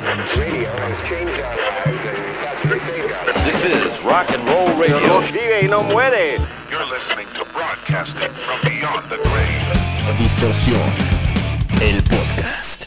This 0.00 0.08
is 3.66 4.02
rock 4.02 4.30
and 4.30 4.42
roll 4.46 4.74
radio. 4.78 5.20
Vive 5.20 5.60
y 5.62 5.68
no 5.68 5.82
muere. 5.82 6.38
You're 6.70 6.86
listening 6.86 7.26
to 7.34 7.44
broadcasting 7.52 8.30
from 8.30 8.60
beyond 8.62 9.10
the 9.10 9.18
grave. 9.18 10.16
Distorsión, 10.18 10.80
el 11.82 12.02
podcast. 12.04 12.84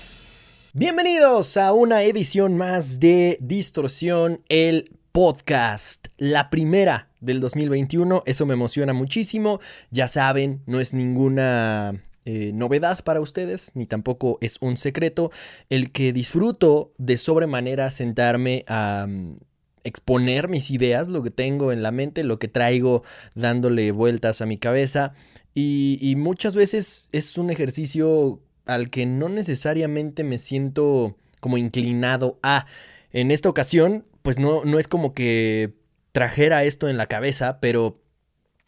Bienvenidos 0.74 1.56
a 1.58 1.72
una 1.74 2.02
edición 2.02 2.58
más 2.58 3.00
de 3.00 3.38
Distorsión, 3.40 4.42
el 4.50 4.90
podcast. 5.12 6.08
La 6.18 6.50
primera 6.50 7.10
del 7.22 7.40
2021. 7.42 8.24
Eso 8.26 8.48
me 8.48 8.56
emociona 8.56 8.94
muchísimo. 8.94 9.60
Ya 9.92 10.08
saben, 10.08 10.64
no 10.66 10.80
es 10.80 10.96
ninguna 10.96 11.94
eh, 12.26 12.52
novedad 12.54 13.04
para 13.04 13.22
ustedes, 13.22 13.72
ni 13.74 13.86
tampoco 13.86 14.38
es 14.42 14.58
un 14.62 14.78
secreto, 14.78 15.32
el 15.70 15.92
que 15.92 16.14
disfruto 16.14 16.94
de 16.98 17.18
sobremanera 17.18 17.92
sentarme 17.92 18.64
a 18.68 19.06
mm, 19.08 19.38
exponer 19.84 20.48
mis 20.48 20.72
ideas, 20.72 21.08
lo 21.08 21.24
que 21.24 21.32
tengo 21.32 21.72
en 21.72 21.84
la 21.84 21.92
mente, 21.92 22.24
lo 22.24 22.40
que 22.40 22.48
traigo 22.48 23.04
dándole 23.36 23.92
vueltas 23.92 24.42
a 24.42 24.46
mi 24.46 24.58
cabeza. 24.58 25.14
Y, 25.54 26.00
y 26.02 26.16
muchas 26.16 26.56
veces 26.56 27.10
es 27.12 27.38
un 27.38 27.50
ejercicio 27.50 28.42
al 28.66 28.90
que 28.90 29.06
no 29.06 29.30
necesariamente 29.30 30.24
me 30.24 30.38
siento 30.38 31.18
como 31.40 31.58
inclinado 31.58 32.40
a. 32.42 32.66
En 33.12 33.30
esta 33.30 33.50
ocasión, 33.50 34.06
pues 34.24 34.40
no, 34.40 34.66
no 34.66 34.80
es 34.80 34.88
como 34.88 35.14
que 35.14 35.74
trajera 36.14 36.64
esto 36.64 36.88
en 36.88 36.98
la 36.98 37.08
cabeza, 37.08 37.60
pero 37.60 38.03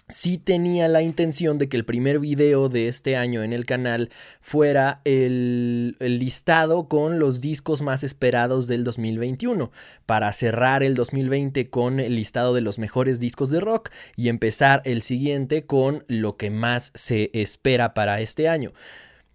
sí 0.07 0.37
tenía 0.37 0.87
la 0.87 1.01
intención 1.01 1.57
de 1.57 1.67
que 1.67 1.77
el 1.77 1.85
primer 1.85 2.19
video 2.19 2.69
de 2.69 2.87
este 2.87 3.15
año 3.15 3.41
en 3.41 3.53
el 3.53 3.65
canal 3.65 4.09
fuera 4.39 5.01
el, 5.03 5.95
el, 5.99 6.19
listado 6.19 6.87
con 6.87 7.17
los 7.17 7.41
discos 7.41 7.81
más 7.81 8.03
esperados 8.03 8.67
del 8.67 8.83
2021, 8.83 9.71
para 10.05 10.31
cerrar 10.31 10.83
el 10.83 10.93
2020 10.93 11.69
con 11.69 11.99
el 11.99 12.15
listado 12.15 12.53
de 12.53 12.61
los 12.61 12.77
mejores 12.77 13.19
discos 13.19 13.49
de 13.49 13.59
rock 13.59 13.89
y 14.15 14.29
empezar 14.29 14.81
el 14.85 15.01
siguiente 15.01 15.65
con 15.65 16.03
lo 16.07 16.37
que 16.37 16.51
más 16.51 16.91
se 16.93 17.31
espera 17.33 17.93
para 17.95 18.21
este 18.21 18.47
año. 18.47 18.73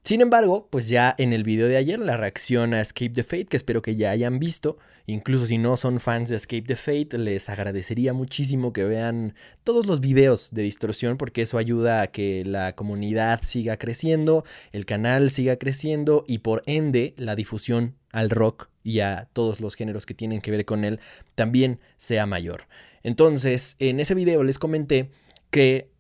Sin 0.02 0.22
embargo, 0.22 0.66
pues 0.70 0.88
ya 0.88 1.14
en 1.18 1.32
el 1.32 1.44
video 1.44 1.68
de 1.68 1.76
ayer, 1.76 1.98
la 1.98 2.16
reacción 2.16 2.72
a 2.72 2.80
Escape 2.80 3.10
the 3.10 3.22
Fate, 3.22 3.46
que 3.46 3.56
espero 3.56 3.82
que 3.82 3.96
ya 3.96 4.10
hayan 4.10 4.38
visto, 4.38 4.78
incluso 5.06 5.46
si 5.46 5.58
no 5.58 5.76
son 5.76 6.00
fans 6.00 6.30
de 6.30 6.36
Escape 6.36 6.62
the 6.62 6.76
Fate, 6.76 7.18
les 7.18 7.50
agradecería 7.50 8.12
muchísimo 8.12 8.72
que 8.72 8.84
vean 8.84 9.34
todos 9.62 9.86
los 9.86 10.00
videos 10.00 10.50
de 10.52 10.62
distorsión, 10.62 11.18
porque 11.18 11.42
eso 11.42 11.58
ayuda 11.58 12.00
a 12.00 12.06
que 12.06 12.44
la 12.44 12.74
comunidad 12.74 13.40
siga 13.44 13.76
creciendo, 13.76 14.44
el 14.72 14.86
canal 14.86 15.30
siga 15.30 15.56
creciendo 15.56 16.24
y 16.26 16.38
por 16.38 16.62
ende 16.66 17.14
la 17.18 17.36
difusión 17.36 17.94
al 18.10 18.30
rock 18.30 18.70
y 18.82 19.00
a 19.00 19.28
todos 19.32 19.60
los 19.60 19.74
géneros 19.74 20.06
que 20.06 20.14
tienen 20.14 20.40
que 20.40 20.50
ver 20.50 20.64
con 20.64 20.84
él 20.84 20.98
también 21.34 21.78
sea 21.98 22.24
mayor. 22.26 22.64
Entonces, 23.02 23.76
en 23.78 24.00
ese 24.00 24.14
video 24.14 24.42
les 24.44 24.58
comenté 24.58 25.10
que 25.50 25.90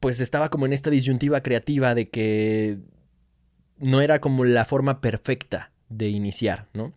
pues 0.00 0.20
estaba 0.20 0.48
como 0.48 0.66
en 0.66 0.72
esta 0.72 0.90
disyuntiva 0.90 1.42
creativa 1.42 1.94
de 1.94 2.08
que 2.08 2.78
no 3.78 4.00
era 4.00 4.20
como 4.20 4.44
la 4.44 4.64
forma 4.64 5.00
perfecta 5.00 5.70
de 5.88 6.08
iniciar, 6.08 6.66
¿no? 6.72 6.92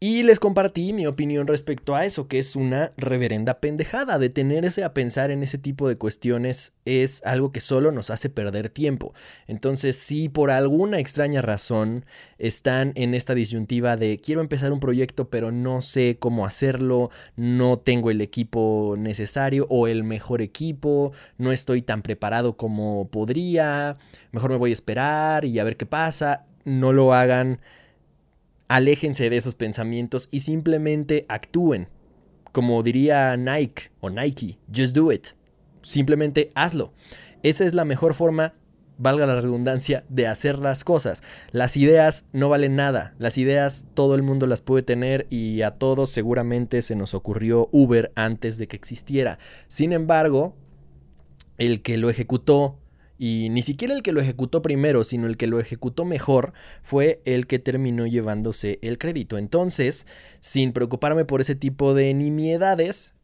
Y 0.00 0.22
les 0.22 0.38
compartí 0.38 0.92
mi 0.92 1.08
opinión 1.08 1.48
respecto 1.48 1.96
a 1.96 2.04
eso, 2.04 2.28
que 2.28 2.38
es 2.38 2.54
una 2.54 2.92
reverenda 2.96 3.58
pendejada. 3.58 4.20
Detenerse 4.20 4.84
a 4.84 4.94
pensar 4.94 5.32
en 5.32 5.42
ese 5.42 5.58
tipo 5.58 5.88
de 5.88 5.96
cuestiones 5.96 6.72
es 6.84 7.20
algo 7.24 7.50
que 7.50 7.60
solo 7.60 7.90
nos 7.90 8.10
hace 8.10 8.30
perder 8.30 8.68
tiempo. 8.68 9.12
Entonces, 9.48 9.98
si 9.98 10.28
por 10.28 10.52
alguna 10.52 11.00
extraña 11.00 11.42
razón 11.42 12.06
están 12.38 12.92
en 12.94 13.12
esta 13.12 13.34
disyuntiva 13.34 13.96
de 13.96 14.20
quiero 14.20 14.40
empezar 14.40 14.72
un 14.72 14.78
proyecto 14.78 15.30
pero 15.30 15.50
no 15.50 15.82
sé 15.82 16.16
cómo 16.20 16.46
hacerlo, 16.46 17.10
no 17.34 17.80
tengo 17.80 18.12
el 18.12 18.20
equipo 18.20 18.94
necesario 18.96 19.66
o 19.68 19.88
el 19.88 20.04
mejor 20.04 20.42
equipo, 20.42 21.10
no 21.38 21.50
estoy 21.50 21.82
tan 21.82 22.02
preparado 22.02 22.56
como 22.56 23.08
podría, 23.08 23.96
mejor 24.30 24.52
me 24.52 24.58
voy 24.58 24.70
a 24.70 24.74
esperar 24.74 25.44
y 25.44 25.58
a 25.58 25.64
ver 25.64 25.76
qué 25.76 25.86
pasa, 25.86 26.46
no 26.64 26.92
lo 26.92 27.14
hagan 27.14 27.58
aléjense 28.68 29.30
de 29.30 29.36
esos 29.36 29.54
pensamientos 29.54 30.28
y 30.30 30.40
simplemente 30.40 31.26
actúen. 31.28 31.88
Como 32.52 32.82
diría 32.82 33.36
Nike 33.36 33.90
o 34.00 34.10
Nike, 34.10 34.58
just 34.74 34.94
do 34.94 35.12
it. 35.12 35.28
Simplemente 35.82 36.50
hazlo. 36.54 36.92
Esa 37.42 37.64
es 37.64 37.74
la 37.74 37.84
mejor 37.84 38.14
forma, 38.14 38.54
valga 38.98 39.26
la 39.26 39.40
redundancia, 39.40 40.04
de 40.08 40.26
hacer 40.26 40.58
las 40.58 40.84
cosas. 40.84 41.22
Las 41.52 41.76
ideas 41.76 42.26
no 42.32 42.48
valen 42.48 42.76
nada. 42.76 43.14
Las 43.18 43.38
ideas 43.38 43.86
todo 43.94 44.14
el 44.14 44.22
mundo 44.22 44.46
las 44.46 44.60
puede 44.60 44.82
tener 44.82 45.26
y 45.30 45.62
a 45.62 45.72
todos 45.72 46.10
seguramente 46.10 46.82
se 46.82 46.96
nos 46.96 47.14
ocurrió 47.14 47.68
Uber 47.72 48.12
antes 48.16 48.58
de 48.58 48.66
que 48.66 48.76
existiera. 48.76 49.38
Sin 49.68 49.92
embargo, 49.92 50.56
el 51.58 51.82
que 51.82 51.96
lo 51.96 52.10
ejecutó 52.10 52.78
y 53.18 53.48
ni 53.50 53.62
siquiera 53.62 53.94
el 53.94 54.02
que 54.02 54.12
lo 54.12 54.20
ejecutó 54.20 54.62
primero, 54.62 55.02
sino 55.02 55.26
el 55.26 55.36
que 55.36 55.48
lo 55.48 55.58
ejecutó 55.58 56.04
mejor, 56.04 56.52
fue 56.82 57.20
el 57.24 57.46
que 57.46 57.58
terminó 57.58 58.06
llevándose 58.06 58.78
el 58.80 58.96
crédito. 58.96 59.36
Entonces, 59.38 60.06
sin 60.40 60.72
preocuparme 60.72 61.24
por 61.24 61.40
ese 61.40 61.56
tipo 61.56 61.94
de 61.94 62.14
nimiedades, 62.14 63.14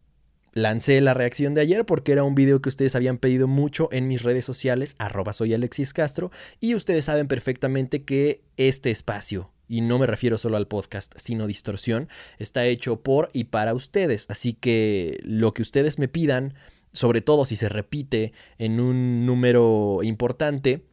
lancé 0.53 1.00
la 1.00 1.15
reacción 1.15 1.54
de 1.54 1.60
ayer 1.60 1.84
porque 1.84 2.12
era 2.12 2.25
un 2.25 2.34
video 2.34 2.60
que 2.60 2.69
ustedes 2.69 2.94
habían 2.97 3.19
pedido 3.19 3.47
mucho 3.47 3.88
en 3.93 4.09
mis 4.09 4.22
redes 4.22 4.44
sociales, 4.44 4.97
arroba 4.99 5.33
soy 5.33 5.54
Alexis 5.54 5.93
Castro, 5.93 6.33
y 6.60 6.75
ustedes 6.75 7.04
saben 7.04 7.28
perfectamente 7.28 8.00
que 8.00 8.43
este 8.56 8.91
espacio, 8.91 9.50
y 9.69 9.81
no 9.81 9.99
me 9.99 10.06
refiero 10.06 10.38
solo 10.38 10.56
al 10.56 10.69
podcast, 10.69 11.15
sino 11.16 11.47
distorsión, 11.47 12.09
está 12.38 12.65
hecho 12.66 13.00
por 13.00 13.31
y 13.33 13.44
para 13.44 13.75
ustedes. 13.75 14.27
Así 14.28 14.54
que 14.54 15.21
lo 15.22 15.54
que 15.54 15.62
ustedes 15.62 15.99
me 15.99 16.09
pidan 16.09 16.54
sobre 16.94 17.21
todo 17.21 17.44
si 17.44 17.56
se 17.56 17.69
repite 17.69 18.32
en 18.56 18.81
un 18.81 19.27
número 19.27 19.99
importante, 20.03 20.87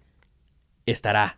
estará 0.85 1.37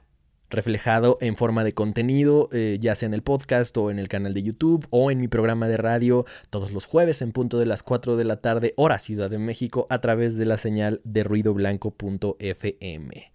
reflejado 0.49 1.17
en 1.19 1.35
forma 1.35 1.63
de 1.63 1.73
contenido, 1.73 2.47
eh, 2.51 2.77
ya 2.79 2.95
sea 2.95 3.07
en 3.07 3.13
el 3.13 3.23
podcast 3.23 3.75
o 3.77 3.91
en 3.91 3.99
el 3.99 4.07
canal 4.07 4.33
de 4.33 4.43
YouTube 4.43 4.87
o 4.89 5.11
en 5.11 5.19
mi 5.19 5.27
programa 5.27 5.67
de 5.67 5.77
radio 5.77 6.25
todos 6.49 6.71
los 6.71 6.85
jueves 6.85 7.21
en 7.21 7.31
punto 7.31 7.59
de 7.59 7.65
las 7.65 7.83
4 7.83 8.15
de 8.15 8.23
la 8.23 8.37
tarde, 8.37 8.73
hora 8.77 8.99
Ciudad 8.99 9.29
de 9.29 9.39
México, 9.39 9.87
a 9.89 9.99
través 9.99 10.37
de 10.37 10.45
la 10.45 10.57
señal 10.57 11.01
de 11.03 11.23
ruidoblanco.fm. 11.23 13.31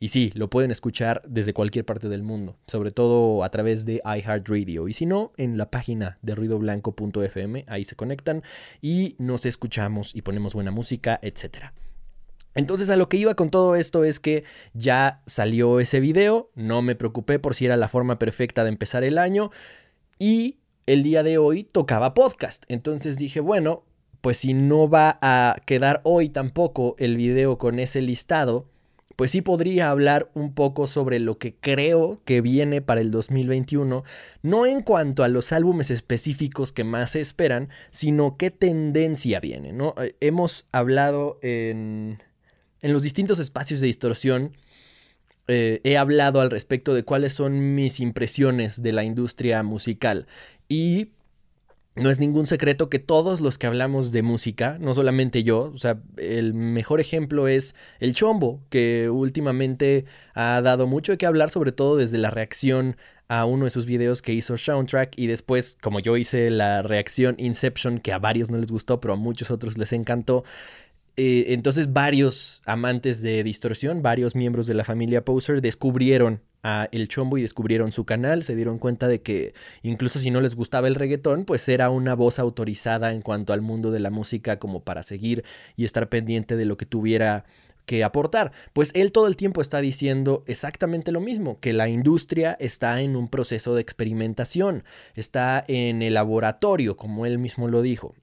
Y 0.00 0.08
sí, 0.08 0.30
lo 0.34 0.48
pueden 0.48 0.70
escuchar 0.70 1.22
desde 1.26 1.52
cualquier 1.52 1.84
parte 1.84 2.08
del 2.08 2.22
mundo, 2.22 2.56
sobre 2.66 2.92
todo 2.92 3.42
a 3.42 3.50
través 3.50 3.84
de 3.84 4.00
iHeartRadio. 4.04 4.86
Y 4.86 4.94
si 4.94 5.06
no, 5.06 5.32
en 5.36 5.58
la 5.58 5.70
página 5.70 6.18
de 6.22 6.34
ruidoblanco.fm, 6.34 7.64
ahí 7.66 7.84
se 7.84 7.96
conectan 7.96 8.42
y 8.80 9.16
nos 9.18 9.44
escuchamos 9.44 10.14
y 10.14 10.22
ponemos 10.22 10.54
buena 10.54 10.70
música, 10.70 11.18
etc. 11.22 11.72
Entonces 12.54 12.90
a 12.90 12.96
lo 12.96 13.08
que 13.08 13.16
iba 13.16 13.34
con 13.34 13.50
todo 13.50 13.74
esto 13.74 14.04
es 14.04 14.20
que 14.20 14.44
ya 14.72 15.22
salió 15.26 15.80
ese 15.80 16.00
video, 16.00 16.50
no 16.54 16.82
me 16.82 16.94
preocupé 16.94 17.38
por 17.38 17.54
si 17.54 17.66
era 17.66 17.76
la 17.76 17.88
forma 17.88 18.18
perfecta 18.18 18.62
de 18.62 18.70
empezar 18.70 19.04
el 19.04 19.18
año 19.18 19.50
y 20.18 20.58
el 20.86 21.02
día 21.02 21.22
de 21.22 21.38
hoy 21.38 21.64
tocaba 21.64 22.14
podcast. 22.14 22.64
Entonces 22.68 23.18
dije, 23.18 23.40
bueno, 23.40 23.84
pues 24.20 24.38
si 24.38 24.54
no 24.54 24.88
va 24.88 25.18
a 25.22 25.56
quedar 25.66 26.00
hoy 26.04 26.28
tampoco 26.28 26.96
el 26.98 27.16
video 27.16 27.58
con 27.58 27.78
ese 27.78 28.00
listado, 28.00 28.68
pues 29.18 29.32
sí 29.32 29.42
podría 29.42 29.90
hablar 29.90 30.30
un 30.34 30.54
poco 30.54 30.86
sobre 30.86 31.18
lo 31.18 31.38
que 31.38 31.52
creo 31.52 32.22
que 32.24 32.40
viene 32.40 32.82
para 32.82 33.00
el 33.00 33.10
2021, 33.10 34.04
no 34.42 34.66
en 34.66 34.80
cuanto 34.80 35.24
a 35.24 35.28
los 35.28 35.50
álbumes 35.50 35.90
específicos 35.90 36.70
que 36.70 36.84
más 36.84 37.10
se 37.10 37.20
esperan, 37.20 37.68
sino 37.90 38.36
qué 38.36 38.52
tendencia 38.52 39.40
viene, 39.40 39.72
¿no? 39.72 39.96
Eh, 40.00 40.14
hemos 40.20 40.66
hablado 40.70 41.40
en, 41.42 42.22
en 42.80 42.92
los 42.92 43.02
distintos 43.02 43.40
espacios 43.40 43.80
de 43.80 43.88
distorsión, 43.88 44.56
eh, 45.48 45.80
he 45.82 45.96
hablado 45.96 46.40
al 46.40 46.52
respecto 46.52 46.94
de 46.94 47.02
cuáles 47.02 47.32
son 47.32 47.74
mis 47.74 47.98
impresiones 47.98 48.82
de 48.82 48.92
la 48.92 49.02
industria 49.02 49.64
musical 49.64 50.28
y 50.68 51.08
no 51.98 52.10
es 52.10 52.20
ningún 52.20 52.46
secreto 52.46 52.88
que 52.88 52.98
todos 52.98 53.40
los 53.40 53.58
que 53.58 53.66
hablamos 53.66 54.12
de 54.12 54.22
música, 54.22 54.76
no 54.80 54.94
solamente 54.94 55.42
yo, 55.42 55.72
o 55.74 55.78
sea, 55.78 55.98
el 56.16 56.54
mejor 56.54 57.00
ejemplo 57.00 57.48
es 57.48 57.74
el 58.00 58.14
Chombo, 58.14 58.60
que 58.70 59.10
últimamente 59.10 60.04
ha 60.34 60.60
dado 60.62 60.86
mucho 60.86 61.12
de 61.12 61.18
qué 61.18 61.26
hablar, 61.26 61.50
sobre 61.50 61.72
todo 61.72 61.96
desde 61.96 62.18
la 62.18 62.30
reacción 62.30 62.96
a 63.28 63.44
uno 63.44 63.64
de 63.64 63.70
sus 63.70 63.84
videos 63.84 64.22
que 64.22 64.32
hizo 64.32 64.56
Soundtrack 64.56 65.18
y 65.18 65.26
después, 65.26 65.76
como 65.82 66.00
yo 66.00 66.16
hice 66.16 66.50
la 66.50 66.82
reacción 66.82 67.34
Inception, 67.38 68.00
que 68.00 68.12
a 68.12 68.18
varios 68.18 68.50
no 68.50 68.56
les 68.56 68.72
gustó, 68.72 69.00
pero 69.00 69.14
a 69.14 69.16
muchos 69.16 69.50
otros 69.50 69.76
les 69.76 69.92
encantó. 69.92 70.44
Eh, 71.20 71.52
entonces 71.52 71.92
varios 71.92 72.62
amantes 72.64 73.22
de 73.22 73.42
distorsión, 73.42 74.02
varios 74.02 74.36
miembros 74.36 74.68
de 74.68 74.74
la 74.74 74.84
familia 74.84 75.24
Poser 75.24 75.60
descubrieron 75.60 76.42
a 76.62 76.88
El 76.92 77.08
Chombo 77.08 77.36
y 77.36 77.42
descubrieron 77.42 77.90
su 77.90 78.04
canal, 78.04 78.44
se 78.44 78.54
dieron 78.54 78.78
cuenta 78.78 79.08
de 79.08 79.20
que 79.20 79.52
incluso 79.82 80.20
si 80.20 80.30
no 80.30 80.40
les 80.40 80.54
gustaba 80.54 80.86
el 80.86 80.94
reggaetón, 80.94 81.44
pues 81.44 81.68
era 81.68 81.90
una 81.90 82.14
voz 82.14 82.38
autorizada 82.38 83.12
en 83.12 83.20
cuanto 83.20 83.52
al 83.52 83.62
mundo 83.62 83.90
de 83.90 83.98
la 83.98 84.10
música 84.10 84.60
como 84.60 84.84
para 84.84 85.02
seguir 85.02 85.42
y 85.74 85.84
estar 85.84 86.08
pendiente 86.08 86.54
de 86.54 86.66
lo 86.66 86.76
que 86.76 86.86
tuviera 86.86 87.46
que 87.84 88.04
aportar. 88.04 88.52
Pues 88.72 88.92
él 88.94 89.10
todo 89.10 89.26
el 89.26 89.34
tiempo 89.34 89.60
está 89.60 89.80
diciendo 89.80 90.44
exactamente 90.46 91.10
lo 91.10 91.20
mismo, 91.20 91.58
que 91.58 91.72
la 91.72 91.88
industria 91.88 92.56
está 92.60 93.00
en 93.00 93.16
un 93.16 93.26
proceso 93.26 93.74
de 93.74 93.82
experimentación, 93.82 94.84
está 95.16 95.64
en 95.66 96.02
el 96.02 96.14
laboratorio, 96.14 96.96
como 96.96 97.26
él 97.26 97.38
mismo 97.38 97.66
lo 97.66 97.82
dijo. 97.82 98.14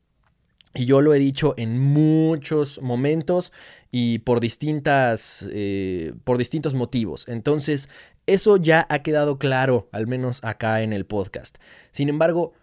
Y 0.75 0.85
yo 0.85 1.01
lo 1.01 1.13
he 1.13 1.19
dicho 1.19 1.53
en 1.57 1.79
muchos 1.79 2.81
momentos 2.81 3.53
y 3.91 4.19
por, 4.19 4.41
distintas, 4.41 5.47
eh, 5.49 6.13
por 6.25 6.37
distintos 6.37 6.73
motivos. 6.73 7.25
Entonces, 7.29 7.89
eso 8.27 8.57
ya 8.57 8.85
ha 8.89 8.99
quedado 8.99 9.39
claro, 9.39 9.87
al 9.93 10.05
menos 10.05 10.43
acá 10.43 10.81
en 10.81 10.91
el 10.91 11.05
podcast. 11.05 11.57
Sin 11.91 12.09
embargo, 12.09 12.53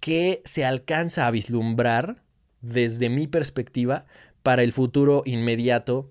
¿qué 0.00 0.40
se 0.46 0.64
alcanza 0.64 1.26
a 1.26 1.30
vislumbrar 1.30 2.22
desde 2.62 3.10
mi 3.10 3.26
perspectiva 3.26 4.06
para 4.42 4.62
el 4.62 4.72
futuro 4.72 5.22
inmediato 5.26 6.10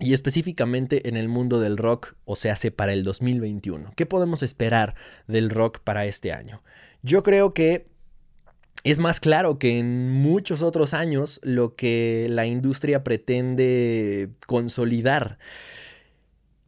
y 0.00 0.12
específicamente 0.12 1.08
en 1.08 1.16
el 1.16 1.28
mundo 1.28 1.60
del 1.60 1.76
rock, 1.76 2.16
o 2.24 2.34
se 2.34 2.50
hace 2.50 2.72
para 2.72 2.92
el 2.92 3.04
2021? 3.04 3.92
¿Qué 3.94 4.06
podemos 4.06 4.42
esperar 4.42 4.96
del 5.28 5.50
rock 5.50 5.78
para 5.78 6.04
este 6.04 6.32
año? 6.32 6.64
Yo 7.02 7.22
creo 7.22 7.54
que 7.54 7.91
es 8.84 8.98
más 8.98 9.20
claro 9.20 9.58
que 9.58 9.78
en 9.78 10.10
muchos 10.10 10.62
otros 10.62 10.92
años 10.92 11.40
lo 11.42 11.76
que 11.76 12.26
la 12.28 12.46
industria 12.46 13.04
pretende 13.04 14.30
consolidar. 14.46 15.38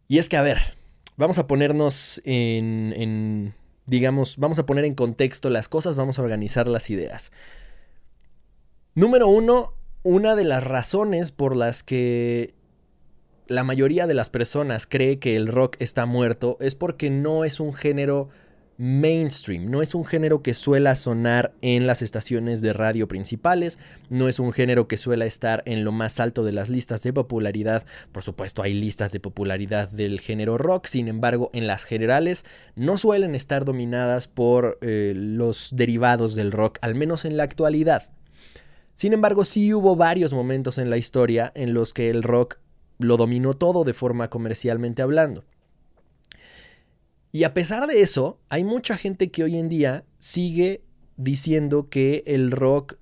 Y 0.06 0.18
es 0.18 0.28
que, 0.28 0.36
a 0.36 0.42
ver, 0.42 0.58
vamos 1.16 1.38
a 1.38 1.46
ponernos 1.46 2.22
en, 2.24 3.54
digamos, 3.86 4.36
vamos 4.36 4.58
a 4.58 4.66
poner 4.66 4.84
en 4.84 4.94
contexto 4.94 5.50
las 5.50 5.68
cosas, 5.68 5.96
vamos 5.96 6.18
a 6.18 6.22
organizar 6.22 6.68
las 6.68 6.88
ideas. 6.90 7.32
Número 8.94 9.26
uno, 9.26 9.74
una 10.04 10.36
de 10.36 10.44
las 10.44 10.62
razones 10.62 11.32
por 11.32 11.56
las 11.56 11.82
que 11.82 12.54
la 13.48 13.64
mayoría 13.64 14.06
de 14.06 14.14
las 14.14 14.30
personas 14.30 14.86
cree 14.86 15.18
que 15.18 15.34
el 15.34 15.48
rock 15.48 15.76
está 15.80 16.06
muerto 16.06 16.56
es 16.60 16.76
porque 16.76 17.10
no 17.10 17.44
es 17.44 17.58
un 17.58 17.74
género 17.74 18.28
mainstream, 18.76 19.70
no 19.70 19.82
es 19.82 19.94
un 19.94 20.04
género 20.04 20.42
que 20.42 20.54
suela 20.54 20.94
sonar 20.96 21.52
en 21.62 21.86
las 21.86 22.02
estaciones 22.02 22.60
de 22.60 22.72
radio 22.72 23.08
principales, 23.08 23.78
no 24.10 24.28
es 24.28 24.38
un 24.38 24.52
género 24.52 24.88
que 24.88 24.96
suela 24.96 25.26
estar 25.26 25.62
en 25.66 25.84
lo 25.84 25.92
más 25.92 26.20
alto 26.20 26.44
de 26.44 26.52
las 26.52 26.68
listas 26.68 27.02
de 27.02 27.12
popularidad, 27.12 27.86
por 28.12 28.22
supuesto 28.22 28.62
hay 28.62 28.74
listas 28.74 29.12
de 29.12 29.20
popularidad 29.20 29.88
del 29.90 30.20
género 30.20 30.58
rock, 30.58 30.86
sin 30.86 31.08
embargo 31.08 31.50
en 31.52 31.66
las 31.66 31.84
generales 31.84 32.44
no 32.74 32.96
suelen 32.96 33.34
estar 33.34 33.64
dominadas 33.64 34.28
por 34.28 34.78
eh, 34.80 35.12
los 35.14 35.70
derivados 35.72 36.34
del 36.34 36.52
rock, 36.52 36.78
al 36.80 36.94
menos 36.94 37.24
en 37.24 37.36
la 37.36 37.44
actualidad. 37.44 38.10
Sin 38.94 39.12
embargo, 39.12 39.44
sí 39.44 39.74
hubo 39.74 39.96
varios 39.96 40.32
momentos 40.32 40.78
en 40.78 40.88
la 40.88 40.96
historia 40.96 41.50
en 41.56 41.74
los 41.74 41.92
que 41.92 42.10
el 42.10 42.22
rock 42.22 42.58
lo 42.98 43.16
dominó 43.16 43.54
todo 43.54 43.82
de 43.82 43.92
forma 43.92 44.30
comercialmente 44.30 45.02
hablando. 45.02 45.44
Y 47.34 47.42
a 47.42 47.52
pesar 47.52 47.88
de 47.88 48.00
eso, 48.00 48.38
hay 48.48 48.62
mucha 48.62 48.96
gente 48.96 49.32
que 49.32 49.42
hoy 49.42 49.56
en 49.56 49.68
día 49.68 50.04
sigue 50.20 50.84
diciendo 51.16 51.88
que 51.88 52.22
el 52.28 52.52
rock 52.52 52.94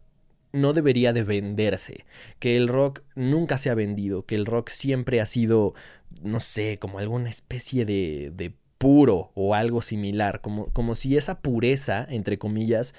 no 0.55 0.73
debería 0.73 1.12
de 1.12 1.23
venderse, 1.23 2.06
que 2.38 2.56
el 2.56 2.69
rock 2.69 3.02
nunca 3.14 3.58
se 3.58 3.69
ha 3.69 3.75
vendido, 3.75 4.25
que 4.25 4.34
el 4.34 4.46
rock 4.46 4.70
siempre 4.70 5.20
ha 5.20 5.26
sido, 5.26 5.75
no 6.23 6.40
sé, 6.40 6.79
como 6.79 6.99
alguna 6.99 7.29
especie 7.29 7.84
de, 7.84 8.32
de 8.34 8.55
puro 8.79 9.32
o 9.34 9.55
algo 9.55 9.82
similar, 9.82 10.40
como, 10.40 10.73
como 10.73 10.94
si 10.94 11.19
esa 11.19 11.43
pureza, 11.43 12.06
entre 12.08 12.38
comillas, 12.38 12.94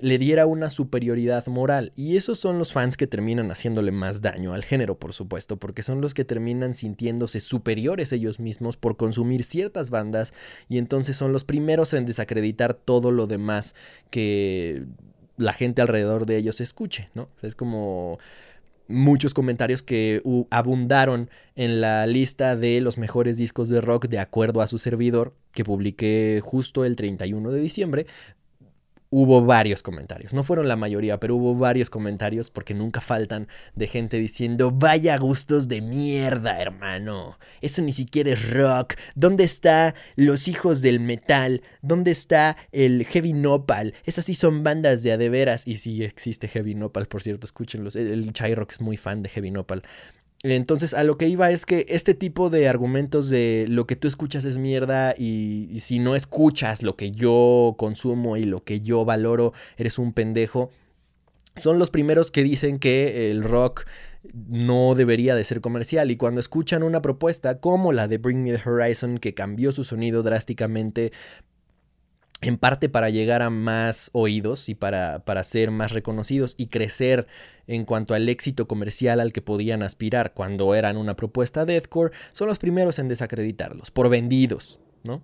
le 0.00 0.18
diera 0.18 0.46
una 0.46 0.70
superioridad 0.70 1.46
moral. 1.46 1.92
Y 1.96 2.16
esos 2.16 2.38
son 2.38 2.58
los 2.58 2.72
fans 2.72 2.96
que 2.96 3.06
terminan 3.06 3.50
haciéndole 3.50 3.92
más 3.92 4.22
daño 4.22 4.54
al 4.54 4.64
género, 4.64 4.98
por 4.98 5.12
supuesto, 5.12 5.58
porque 5.58 5.82
son 5.82 6.00
los 6.00 6.14
que 6.14 6.24
terminan 6.24 6.74
sintiéndose 6.74 7.40
superiores 7.40 8.12
ellos 8.12 8.40
mismos 8.40 8.76
por 8.76 8.96
consumir 8.96 9.42
ciertas 9.42 9.90
bandas 9.90 10.34
y 10.68 10.78
entonces 10.78 11.16
son 11.16 11.32
los 11.32 11.44
primeros 11.44 11.92
en 11.94 12.06
desacreditar 12.06 12.74
todo 12.74 13.10
lo 13.10 13.26
demás 13.26 13.74
que 14.10 14.84
la 15.36 15.52
gente 15.52 15.82
alrededor 15.82 16.26
de 16.26 16.36
ellos 16.36 16.60
escuche, 16.60 17.10
¿no? 17.14 17.28
Es 17.42 17.54
como 17.54 18.18
muchos 18.88 19.34
comentarios 19.34 19.82
que 19.82 20.20
abundaron 20.50 21.30
en 21.54 21.80
la 21.80 22.06
lista 22.06 22.56
de 22.56 22.80
los 22.80 22.98
mejores 22.98 23.36
discos 23.36 23.68
de 23.68 23.80
rock 23.80 24.08
de 24.08 24.18
acuerdo 24.18 24.60
a 24.60 24.66
su 24.66 24.78
servidor 24.78 25.34
que 25.52 25.64
publiqué 25.64 26.40
justo 26.42 26.84
el 26.84 26.96
31 26.96 27.52
de 27.52 27.60
diciembre, 27.60 28.06
hubo 29.10 29.44
varios 29.44 29.82
comentarios. 29.82 30.32
No 30.32 30.44
fueron 30.44 30.68
la 30.68 30.76
mayoría, 30.76 31.18
pero 31.18 31.36
hubo 31.36 31.54
varios 31.54 31.90
comentarios 31.90 32.50
porque 32.50 32.74
nunca 32.74 33.00
faltan 33.00 33.48
de 33.74 33.88
gente 33.88 34.16
diciendo, 34.18 34.70
vaya 34.70 35.18
gustos 35.18 35.68
de 35.68 35.82
mierda, 35.82 36.60
hermano. 36.60 37.38
Eso 37.60 37.82
ni 37.82 37.92
siquiera 37.92 38.30
es 38.30 38.52
rock. 38.52 38.94
¿Dónde 39.16 39.44
está 39.44 39.94
los 40.14 40.46
hijos 40.48 40.80
del 40.80 41.00
metal? 41.00 41.62
¿Dónde 41.82 42.12
está 42.12 42.56
el 42.70 43.04
heavy 43.04 43.32
nopal? 43.32 43.94
Esas 44.04 44.24
sí 44.24 44.34
son 44.34 44.62
bandas 44.62 45.02
de 45.02 45.12
adeveras. 45.12 45.66
Y 45.66 45.76
sí 45.76 46.04
existe 46.04 46.46
heavy 46.46 46.76
nopal, 46.76 47.06
por 47.06 47.22
cierto, 47.22 47.46
escúchenlos. 47.46 47.96
El 47.96 48.32
Chai 48.32 48.54
Rock 48.54 48.72
es 48.72 48.80
muy 48.80 48.96
fan 48.96 49.22
de 49.22 49.28
heavy 49.28 49.50
nopal. 49.50 49.82
Entonces, 50.42 50.94
a 50.94 51.04
lo 51.04 51.18
que 51.18 51.28
iba 51.28 51.50
es 51.50 51.66
que 51.66 51.84
este 51.90 52.14
tipo 52.14 52.48
de 52.48 52.66
argumentos 52.66 53.28
de 53.28 53.66
lo 53.68 53.86
que 53.86 53.96
tú 53.96 54.08
escuchas 54.08 54.46
es 54.46 54.56
mierda 54.56 55.14
y, 55.16 55.78
si 55.80 55.98
no 55.98 56.16
escuchas 56.16 56.82
lo 56.82 56.96
que 56.96 57.10
yo 57.10 57.74
consumo 57.76 58.38
y 58.38 58.44
lo 58.44 58.64
que 58.64 58.80
yo 58.80 59.04
valoro, 59.04 59.52
eres 59.76 59.98
un 59.98 60.14
pendejo, 60.14 60.70
son 61.56 61.78
los 61.78 61.90
primeros 61.90 62.30
que 62.30 62.42
dicen 62.42 62.78
que 62.78 63.30
el 63.30 63.42
rock 63.42 63.84
no 64.32 64.94
debería 64.94 65.34
de 65.34 65.44
ser 65.44 65.60
comercial. 65.60 66.10
Y 66.10 66.16
cuando 66.16 66.40
escuchan 66.40 66.82
una 66.82 67.02
propuesta 67.02 67.60
como 67.60 67.92
la 67.92 68.08
de 68.08 68.16
Bring 68.16 68.42
Me 68.42 68.52
the 68.52 68.62
Horizon 68.66 69.18
que 69.18 69.34
cambió 69.34 69.72
su 69.72 69.84
sonido 69.84 70.22
drásticamente 70.22 71.12
en 72.42 72.56
parte 72.56 72.88
para 72.88 73.10
llegar 73.10 73.42
a 73.42 73.50
más 73.50 74.10
oídos 74.12 74.68
y 74.68 74.74
para, 74.74 75.24
para, 75.24 75.42
ser 75.42 75.70
más 75.70 75.92
reconocidos 75.92 76.54
y 76.56 76.66
crecer 76.66 77.26
en 77.66 77.84
cuanto 77.84 78.14
al 78.14 78.28
éxito 78.28 78.66
comercial 78.66 79.20
al 79.20 79.32
que 79.32 79.42
podían 79.42 79.82
aspirar 79.82 80.32
cuando 80.32 80.74
eran 80.74 80.96
una 80.96 81.16
propuesta 81.16 81.64
deathcore, 81.64 82.12
son 82.32 82.48
los 82.48 82.58
primeros 82.58 82.98
en 82.98 83.08
desacreditarlos, 83.08 83.90
por 83.90 84.08
vendidos, 84.08 84.80
¿no? 85.04 85.22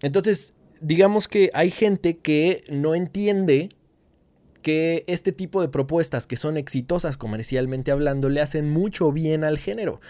Entonces, 0.00 0.54
digamos 0.80 1.28
que 1.28 1.50
hay 1.54 1.70
gente 1.70 2.18
que 2.18 2.62
no 2.68 2.94
entiende 2.94 3.68
que 4.62 5.04
este 5.08 5.32
tipo 5.32 5.60
de 5.60 5.68
propuestas 5.68 6.26
que 6.26 6.36
son 6.36 6.56
exitosas 6.56 7.16
comercialmente 7.16 7.90
hablando 7.90 8.28
le 8.28 8.40
hacen 8.40 8.70
mucho 8.70 9.12
bien 9.12 9.44
al 9.44 9.58
género. 9.58 10.00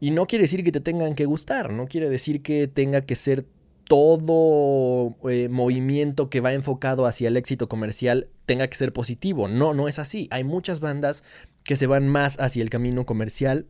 Y 0.00 0.10
no 0.10 0.26
quiere 0.26 0.42
decir 0.42 0.62
que 0.62 0.72
te 0.72 0.80
tengan 0.80 1.14
que 1.14 1.24
gustar, 1.24 1.72
no 1.72 1.86
quiere 1.86 2.10
decir 2.10 2.42
que 2.42 2.68
tenga 2.68 3.00
que 3.00 3.14
ser 3.14 3.46
todo 3.88 5.16
eh, 5.30 5.48
movimiento 5.48 6.28
que 6.28 6.40
va 6.40 6.52
enfocado 6.52 7.06
hacia 7.06 7.28
el 7.28 7.36
éxito 7.36 7.68
comercial 7.68 8.28
tenga 8.44 8.66
que 8.66 8.76
ser 8.76 8.92
positivo. 8.92 9.48
No, 9.48 9.74
no 9.74 9.88
es 9.88 9.98
así. 9.98 10.28
Hay 10.30 10.44
muchas 10.44 10.80
bandas 10.80 11.22
que 11.62 11.76
se 11.76 11.86
van 11.86 12.08
más 12.08 12.38
hacia 12.40 12.62
el 12.62 12.70
camino 12.70 13.06
comercial 13.06 13.66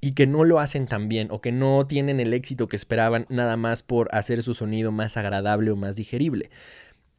y 0.00 0.12
que 0.12 0.26
no 0.26 0.44
lo 0.44 0.60
hacen 0.60 0.86
tan 0.86 1.08
bien 1.08 1.28
o 1.30 1.40
que 1.40 1.52
no 1.52 1.86
tienen 1.86 2.20
el 2.20 2.32
éxito 2.32 2.68
que 2.68 2.76
esperaban 2.76 3.26
nada 3.28 3.56
más 3.56 3.82
por 3.82 4.08
hacer 4.12 4.42
su 4.42 4.54
sonido 4.54 4.92
más 4.92 5.16
agradable 5.16 5.70
o 5.70 5.76
más 5.76 5.96
digerible. 5.96 6.50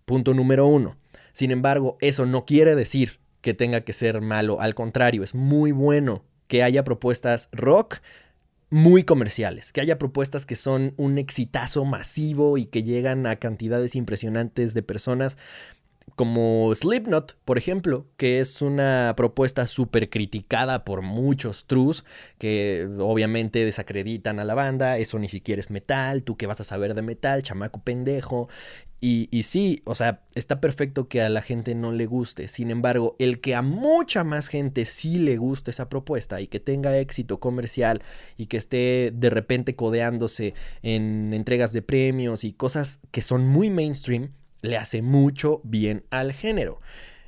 Punto 0.05 0.33
número 0.33 0.65
uno. 0.65 0.97
Sin 1.33 1.51
embargo, 1.51 1.97
eso 2.01 2.25
no 2.25 2.45
quiere 2.45 2.75
decir 2.75 3.19
que 3.41 3.53
tenga 3.53 3.81
que 3.81 3.93
ser 3.93 4.21
malo. 4.21 4.59
Al 4.59 4.75
contrario, 4.75 5.24
es 5.24 5.35
muy 5.35 5.71
bueno 5.71 6.24
que 6.47 6.63
haya 6.63 6.83
propuestas 6.83 7.50
rock 7.51 7.97
muy 8.69 9.03
comerciales, 9.03 9.73
que 9.73 9.81
haya 9.81 9.97
propuestas 9.97 10.45
que 10.45 10.55
son 10.55 10.93
un 10.97 11.17
exitazo 11.17 11.85
masivo 11.85 12.57
y 12.57 12.65
que 12.65 12.83
llegan 12.83 13.25
a 13.25 13.38
cantidades 13.38 13.95
impresionantes 13.95 14.73
de 14.73 14.83
personas 14.83 15.38
como 16.15 16.73
Slipknot, 16.73 17.37
por 17.45 17.57
ejemplo, 17.57 18.07
que 18.17 18.39
es 18.39 18.61
una 18.61 19.13
propuesta 19.15 19.67
súper 19.67 20.09
criticada 20.09 20.85
por 20.85 21.01
muchos 21.01 21.65
trus 21.65 22.03
que 22.37 22.87
obviamente 22.99 23.65
desacreditan 23.65 24.39
a 24.39 24.45
la 24.45 24.55
banda, 24.55 24.97
eso 24.97 25.19
ni 25.19 25.29
siquiera 25.29 25.59
es 25.59 25.69
metal, 25.69 26.23
tú 26.23 26.37
que 26.37 26.47
vas 26.47 26.61
a 26.61 26.63
saber 26.63 26.93
de 26.93 27.01
metal, 27.01 27.41
chamaco 27.41 27.81
pendejo, 27.83 28.49
y, 29.01 29.29
y, 29.31 29.43
sí, 29.43 29.81
o 29.85 29.95
sea, 29.95 30.23
está 30.35 30.59
perfecto 30.59 31.07
que 31.07 31.21
a 31.21 31.29
la 31.29 31.41
gente 31.41 31.73
no 31.73 31.93
le 31.93 32.05
guste. 32.05 32.49
Sin 32.49 32.69
embargo, 32.69 33.15
el 33.17 33.39
que 33.39 33.55
a 33.55 33.61
mucha 33.61 34.25
más 34.25 34.49
gente 34.49 34.85
sí 34.85 35.19
le 35.19 35.37
guste 35.37 35.71
esa 35.71 35.87
propuesta 35.87 36.41
y 36.41 36.47
que 36.47 36.59
tenga 36.59 36.97
éxito 36.97 37.39
comercial 37.39 38.01
y 38.35 38.47
que 38.47 38.57
esté 38.57 39.11
de 39.13 39.29
repente 39.29 39.75
codeándose 39.75 40.53
en 40.81 41.33
entregas 41.33 41.71
de 41.71 41.81
premios 41.81 42.43
y 42.43 42.51
cosas 42.51 42.99
que 43.11 43.21
son 43.21 43.47
muy 43.47 43.69
mainstream, 43.69 44.33
le 44.61 44.77
hace 44.77 45.01
mucho 45.01 45.61
bien 45.63 46.03
al 46.09 46.33
género. 46.33 46.79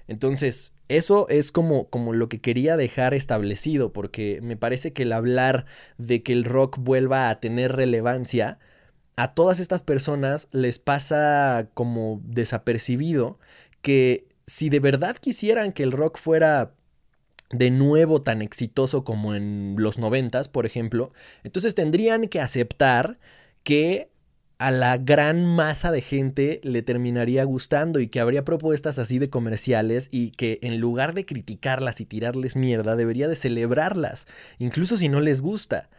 Entonces, 0.08 0.74
eso 0.90 1.28
es 1.30 1.52
como, 1.52 1.90
como 1.90 2.14
lo 2.14 2.28
que 2.28 2.42
quería 2.42 2.76
dejar 2.76 3.14
establecido, 3.14 3.94
porque 3.94 4.40
me 4.42 4.58
parece 4.58 4.92
que 4.92 5.04
el 5.04 5.14
hablar 5.14 5.66
de 5.98 6.22
que 6.22 6.34
el 6.34 6.44
rock 6.44 6.78
vuelva 6.80 7.30
a 7.30 7.40
tener 7.40 7.74
relevancia, 7.76 8.60
a 9.16 9.34
todas 9.34 9.60
estas 9.60 9.84
personas 9.84 10.48
les 10.52 10.80
pasa 10.80 11.70
como 11.74 12.22
desapercibido 12.24 13.40
que 13.82 14.28
si 14.48 14.70
de 14.70 14.80
verdad 14.80 15.16
quisieran 15.16 15.72
que 15.72 15.84
el 15.84 15.92
rock 15.92 16.18
fuera 16.18 16.74
de 17.52 17.70
nuevo 17.70 18.22
tan 18.22 18.42
exitoso 18.42 19.04
como 19.04 19.36
en 19.36 19.76
los 19.78 19.98
noventas, 19.98 20.48
por 20.48 20.66
ejemplo, 20.66 21.12
entonces 21.44 21.76
tendrían 21.76 22.28
que 22.28 22.40
aceptar 22.40 23.20
que 23.64 24.10
a 24.62 24.70
la 24.70 25.00
gran 25.00 25.44
masa 25.44 25.92
de 25.92 26.02
gente 26.02 26.62
le 26.64 26.84
terminaría 26.84 27.44
gustando 27.46 28.00
y 28.00 28.08
que 28.08 28.20
habría 28.20 28.46
propuestas 28.46 29.00
así 29.00 29.18
de 29.18 29.28
comerciales 29.28 30.08
y 30.12 30.30
que 30.30 30.60
en 30.62 30.80
lugar 30.80 31.16
de 31.16 31.26
criticarlas 31.26 32.00
y 32.00 32.06
tirarles 32.06 32.56
mierda, 32.56 32.96
debería 32.96 33.28
de 33.28 33.36
celebrarlas, 33.36 34.28
incluso 34.60 34.98
si 34.98 35.10
no 35.10 35.20
les 35.20 35.42
gusta. 35.42 35.90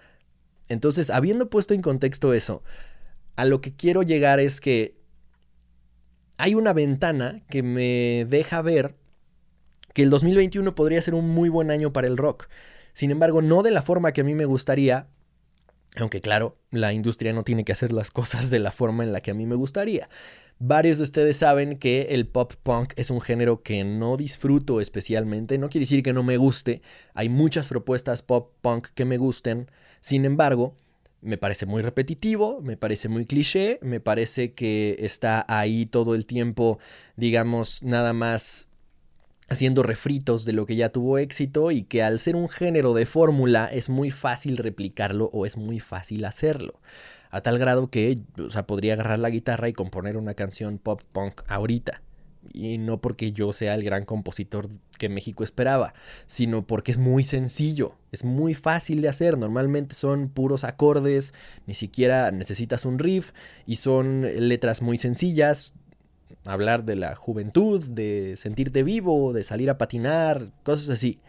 Entonces, 0.68 1.10
habiendo 1.10 1.50
puesto 1.50 1.74
en 1.74 1.82
contexto 1.82 2.34
eso, 2.34 2.62
a 3.34 3.46
lo 3.46 3.60
que 3.60 3.74
quiero 3.74 4.04
llegar 4.04 4.38
es 4.38 4.60
que 4.60 4.94
hay 6.38 6.54
una 6.54 6.72
ventana 6.72 7.42
que 7.50 7.64
me 7.64 8.26
deja 8.28 8.62
ver 8.62 8.94
que 9.92 10.04
el 10.04 10.10
2021 10.10 10.72
podría 10.76 11.02
ser 11.02 11.16
un 11.16 11.28
muy 11.28 11.48
buen 11.48 11.72
año 11.72 11.92
para 11.92 12.06
el 12.06 12.16
rock. 12.16 12.46
Sin 12.92 13.10
embargo, 13.10 13.42
no 13.42 13.64
de 13.64 13.72
la 13.72 13.82
forma 13.82 14.12
que 14.12 14.20
a 14.20 14.24
mí 14.24 14.36
me 14.36 14.44
gustaría, 14.44 15.08
aunque 15.96 16.20
claro, 16.20 16.56
la 16.70 16.92
industria 16.92 17.32
no 17.32 17.44
tiene 17.44 17.64
que 17.64 17.72
hacer 17.72 17.92
las 17.92 18.10
cosas 18.10 18.50
de 18.50 18.58
la 18.58 18.72
forma 18.72 19.04
en 19.04 19.12
la 19.12 19.20
que 19.20 19.30
a 19.30 19.34
mí 19.34 19.46
me 19.46 19.56
gustaría. 19.56 20.08
Varios 20.58 20.98
de 20.98 21.04
ustedes 21.04 21.36
saben 21.36 21.76
que 21.76 22.02
el 22.10 22.28
pop 22.28 22.52
punk 22.62 22.92
es 22.96 23.10
un 23.10 23.20
género 23.20 23.62
que 23.62 23.82
no 23.82 24.16
disfruto 24.16 24.80
especialmente. 24.80 25.58
No 25.58 25.68
quiere 25.68 25.82
decir 25.82 26.02
que 26.02 26.12
no 26.12 26.22
me 26.22 26.36
guste. 26.36 26.82
Hay 27.14 27.28
muchas 27.28 27.68
propuestas 27.68 28.22
pop 28.22 28.52
punk 28.60 28.88
que 28.94 29.04
me 29.04 29.18
gusten. 29.18 29.68
Sin 30.00 30.24
embargo, 30.24 30.76
me 31.20 31.36
parece 31.36 31.66
muy 31.66 31.82
repetitivo, 31.82 32.60
me 32.62 32.76
parece 32.76 33.08
muy 33.08 33.26
cliché, 33.26 33.78
me 33.82 34.00
parece 34.00 34.54
que 34.54 34.96
está 35.00 35.44
ahí 35.48 35.86
todo 35.86 36.14
el 36.14 36.26
tiempo, 36.26 36.78
digamos, 37.16 37.82
nada 37.82 38.12
más 38.12 38.68
haciendo 39.52 39.82
refritos 39.82 40.44
de 40.44 40.52
lo 40.52 40.66
que 40.66 40.76
ya 40.76 40.88
tuvo 40.88 41.18
éxito 41.18 41.70
y 41.70 41.84
que 41.84 42.02
al 42.02 42.18
ser 42.18 42.36
un 42.36 42.48
género 42.48 42.94
de 42.94 43.06
fórmula 43.06 43.66
es 43.66 43.88
muy 43.88 44.10
fácil 44.10 44.56
replicarlo 44.56 45.30
o 45.32 45.46
es 45.46 45.56
muy 45.56 45.80
fácil 45.80 46.24
hacerlo. 46.24 46.80
A 47.30 47.40
tal 47.40 47.58
grado 47.58 47.88
que, 47.88 48.18
o 48.38 48.50
sea, 48.50 48.66
podría 48.66 48.92
agarrar 48.92 49.18
la 49.18 49.30
guitarra 49.30 49.68
y 49.68 49.72
componer 49.72 50.16
una 50.16 50.34
canción 50.34 50.78
pop 50.78 51.00
punk 51.12 51.42
ahorita. 51.48 52.02
Y 52.52 52.76
no 52.78 53.00
porque 53.00 53.32
yo 53.32 53.52
sea 53.52 53.74
el 53.74 53.84
gran 53.84 54.04
compositor 54.04 54.68
que 54.98 55.08
México 55.08 55.44
esperaba, 55.44 55.94
sino 56.26 56.66
porque 56.66 56.90
es 56.90 56.98
muy 56.98 57.24
sencillo, 57.24 57.94
es 58.10 58.24
muy 58.24 58.54
fácil 58.54 59.00
de 59.00 59.08
hacer. 59.08 59.38
Normalmente 59.38 59.94
son 59.94 60.28
puros 60.28 60.64
acordes, 60.64 61.34
ni 61.66 61.74
siquiera 61.74 62.30
necesitas 62.32 62.84
un 62.84 62.98
riff 62.98 63.32
y 63.64 63.76
son 63.76 64.22
letras 64.48 64.82
muy 64.82 64.98
sencillas, 64.98 65.72
hablar 66.44 66.84
de 66.84 66.96
la 66.96 67.14
juventud, 67.14 67.82
de 67.84 68.34
sentirte 68.36 68.82
vivo, 68.82 69.32
de 69.32 69.44
salir 69.44 69.70
a 69.70 69.78
patinar, 69.78 70.50
cosas 70.62 70.88
así. 70.90 71.20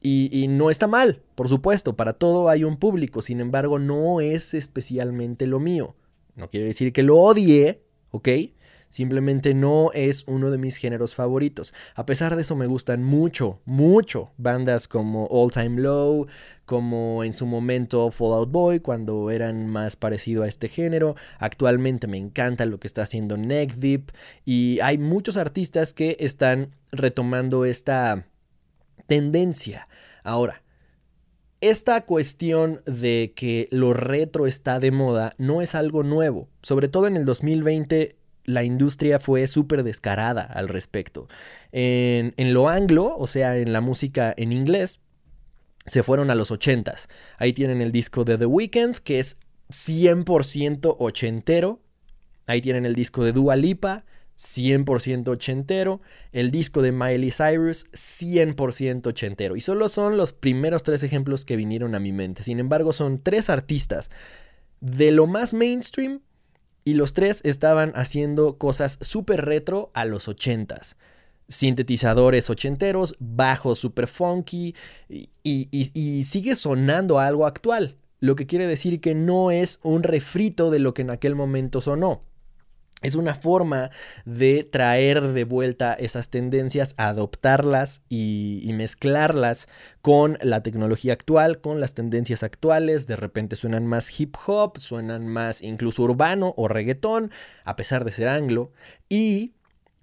Y, 0.00 0.46
no 0.48 0.70
está 0.70 0.86
mal, 0.86 1.22
por 1.34 1.48
supuesto, 1.48 1.96
para 1.96 2.12
todo 2.12 2.48
hay 2.48 2.62
un 2.62 2.76
público, 2.76 3.20
sin 3.20 3.40
embargo 3.40 3.80
no 3.80 4.20
es 4.20 4.54
especialmente 4.54 5.46
lo 5.46 5.58
mío. 5.58 5.96
No 6.36 6.48
quiere 6.48 6.66
decir 6.66 6.92
que 6.92 7.02
lo 7.02 7.18
odie, 7.18 7.82
¿ok? 8.12 8.28
Simplemente 8.88 9.54
no 9.54 9.90
es 9.92 10.24
uno 10.26 10.50
de 10.50 10.58
mis 10.58 10.76
géneros 10.76 11.14
favoritos. 11.14 11.74
A 11.94 12.06
pesar 12.06 12.36
de 12.36 12.42
eso 12.42 12.56
me 12.56 12.66
gustan 12.66 13.04
mucho, 13.04 13.60
mucho 13.64 14.32
bandas 14.38 14.88
como 14.88 15.26
All 15.26 15.50
Time 15.50 15.80
Low, 15.80 16.26
como 16.64 17.24
en 17.24 17.32
su 17.32 17.46
momento 17.46 18.10
Fallout 18.10 18.50
Boy, 18.50 18.80
cuando 18.80 19.30
eran 19.30 19.66
más 19.66 19.96
parecido 19.96 20.42
a 20.42 20.48
este 20.48 20.68
género. 20.68 21.16
Actualmente 21.38 22.06
me 22.06 22.16
encanta 22.16 22.66
lo 22.66 22.78
que 22.78 22.86
está 22.86 23.02
haciendo 23.02 23.36
Neck 23.36 23.74
Deep 23.74 24.12
y 24.44 24.78
hay 24.80 24.98
muchos 24.98 25.36
artistas 25.36 25.92
que 25.92 26.16
están 26.20 26.74
retomando 26.90 27.64
esta 27.64 28.26
tendencia. 29.06 29.88
Ahora, 30.22 30.62
esta 31.60 32.04
cuestión 32.04 32.82
de 32.86 33.32
que 33.34 33.66
lo 33.72 33.92
retro 33.92 34.46
está 34.46 34.78
de 34.78 34.92
moda 34.92 35.32
no 35.38 35.60
es 35.60 35.74
algo 35.74 36.04
nuevo. 36.04 36.48
Sobre 36.62 36.86
todo 36.86 37.08
en 37.08 37.16
el 37.16 37.24
2020 37.24 38.17
la 38.48 38.64
industria 38.64 39.18
fue 39.18 39.46
súper 39.46 39.82
descarada 39.82 40.42
al 40.42 40.68
respecto. 40.68 41.28
En, 41.70 42.32
lo 42.54 42.70
anglo, 42.70 43.14
o 43.14 43.26
sea, 43.26 43.58
en 43.58 43.74
la 43.74 43.82
música 43.82 44.32
en 44.38 44.52
inglés, 44.52 45.00
se 45.84 46.02
fueron 46.02 46.30
a 46.30 46.34
los 46.34 46.50
80s. 46.50 47.08
Ahí 47.36 47.52
tienen 47.52 47.82
el 47.82 47.92
disco 47.92 48.24
de 48.24 48.38
The 48.38 48.46
Weeknd, 48.46 48.96
que 48.96 49.20
es 49.20 49.38
100% 49.68 50.96
ochentero. 50.98 51.82
Ahí 52.46 52.62
tienen 52.62 52.86
el 52.86 52.94
disco 52.94 53.22
de 53.22 53.32
Dua 53.32 53.54
Lipa, 53.54 54.06
100% 54.38 55.28
ochentero. 55.28 56.00
El 56.32 56.50
disco 56.50 56.80
de 56.80 56.92
Miley 56.92 57.30
Cyrus, 57.30 57.84
100% 57.92 59.08
ochentero. 59.08 59.56
Y 59.56 59.60
solo 59.60 59.90
son 59.90 60.16
los 60.16 60.32
primeros 60.32 60.82
tres 60.84 61.02
ejemplos 61.02 61.44
que 61.44 61.56
vinieron 61.56 61.94
a 61.94 62.00
mi 62.00 62.12
mente. 62.12 62.44
Sin 62.44 62.60
embargo, 62.60 62.94
son 62.94 63.22
tres 63.22 63.50
artistas 63.50 64.10
de 64.80 65.10
lo 65.12 65.26
más 65.26 65.52
mainstream 65.52 66.22
y 66.88 66.94
los 66.94 67.12
tres 67.12 67.42
estaban 67.44 67.92
haciendo 67.96 68.56
cosas 68.56 68.96
súper 69.02 69.44
retro 69.44 69.90
a 69.92 70.06
los 70.06 70.26
ochentas. 70.26 70.96
Sintetizadores 71.46 72.48
ochenteros, 72.48 73.14
bajos 73.18 73.78
super 73.78 74.06
funky 74.06 74.74
y, 75.10 75.28
y 75.42 76.24
sigue 76.24 76.54
sonando 76.54 77.18
algo 77.18 77.44
actual. 77.44 77.96
Lo 78.20 78.36
que 78.36 78.46
quiere 78.46 78.66
decir 78.66 79.02
que 79.02 79.14
no 79.14 79.50
es 79.50 79.80
un 79.82 80.02
refrito 80.02 80.70
de 80.70 80.78
lo 80.78 80.94
que 80.94 81.02
en 81.02 81.10
aquel 81.10 81.34
momento 81.34 81.82
sonó. 81.82 82.22
Es 83.00 83.14
una 83.14 83.36
forma 83.36 83.90
de 84.24 84.64
traer 84.64 85.22
de 85.28 85.44
vuelta 85.44 85.94
esas 85.94 86.30
tendencias, 86.30 86.94
adoptarlas 86.96 88.02
y, 88.08 88.68
mezclarlas 88.74 89.68
con 90.02 90.36
la 90.40 90.62
tecnología 90.64 91.12
actual, 91.12 91.60
con 91.60 91.80
las 91.80 91.94
tendencias 91.94 92.42
actuales. 92.42 93.06
De 93.06 93.14
repente 93.14 93.54
suenan 93.54 93.86
más 93.86 94.20
hip 94.20 94.34
hop, 94.46 94.78
suenan 94.78 95.28
más 95.28 95.62
incluso 95.62 96.02
urbano 96.02 96.54
o 96.56 96.66
reggaetón, 96.66 97.30
a 97.64 97.76
pesar 97.76 98.04
de 98.04 98.10
ser 98.10 98.28
anglo. 98.28 98.72
Y 99.08 99.54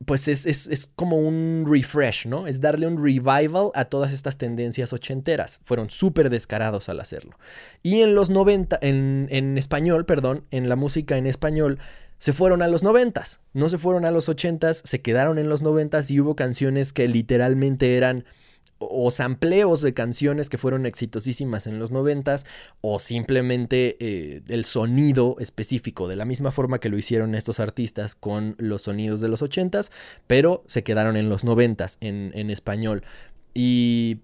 pues 0.05 0.27
es, 0.27 0.91
como 0.95 1.17
un 1.17 1.65
refresh, 1.69 2.27
¿no? 2.27 2.47
Es 2.47 2.59
darle 2.59 2.87
un 2.87 3.01
revival 3.01 3.71
a 3.73 3.85
todas 3.85 4.11
estas 4.11 4.37
tendencias 4.37 4.91
ochenteras. 4.91 5.59
Fueron 5.63 5.89
súper 5.89 6.29
descarados 6.29 6.89
al 6.89 6.99
hacerlo. 6.99 7.37
Y 7.81 8.01
en 8.01 8.13
los 8.13 8.29
90, 8.29 8.77
en, 8.81 9.27
en 9.31 9.57
español, 9.57 10.05
perdón, 10.05 10.45
en 10.51 10.67
la 10.67 10.75
música 10.75 11.17
en 11.17 11.27
español 11.27 11.79
se 12.17 12.33
fueron 12.33 12.61
a 12.61 12.67
los 12.67 12.83
noventas, 12.83 13.41
no 13.53 13.69
se 13.69 13.77
fueron 13.77 14.05
a 14.05 14.11
los 14.11 14.29
ochentas, 14.29 14.81
se 14.85 15.01
quedaron 15.01 15.37
en 15.37 15.49
los 15.49 15.61
noventas 15.61 16.09
y 16.11 16.19
hubo 16.19 16.35
canciones 16.35 16.93
que 16.93 17.07
literalmente 17.07 17.97
eran 17.97 18.25
o 18.77 19.09
sampleos 19.09 19.81
de 19.81 19.93
canciones 19.93 20.49
que 20.49 20.57
fueron 20.57 20.85
exitosísimas 20.85 21.65
en 21.65 21.79
los 21.79 21.91
noventas 21.91 22.45
o 22.81 22.99
simplemente 22.99 23.95
eh, 23.99 24.41
el 24.49 24.65
sonido 24.65 25.37
específico 25.39 26.07
de 26.07 26.17
la 26.17 26.25
misma 26.25 26.51
forma 26.51 26.79
que 26.79 26.89
lo 26.89 26.97
hicieron 26.97 27.35
estos 27.35 27.61
artistas 27.61 28.15
con 28.15 28.55
los 28.57 28.83
sonidos 28.83 29.21
de 29.21 29.29
los 29.29 29.41
ochentas 29.41 29.91
pero 30.27 30.63
se 30.67 30.83
quedaron 30.83 31.15
en 31.15 31.29
los 31.29 31.43
noventas 31.43 31.97
en, 32.01 32.31
en 32.35 32.49
español. 32.49 33.03
Y 33.53 34.19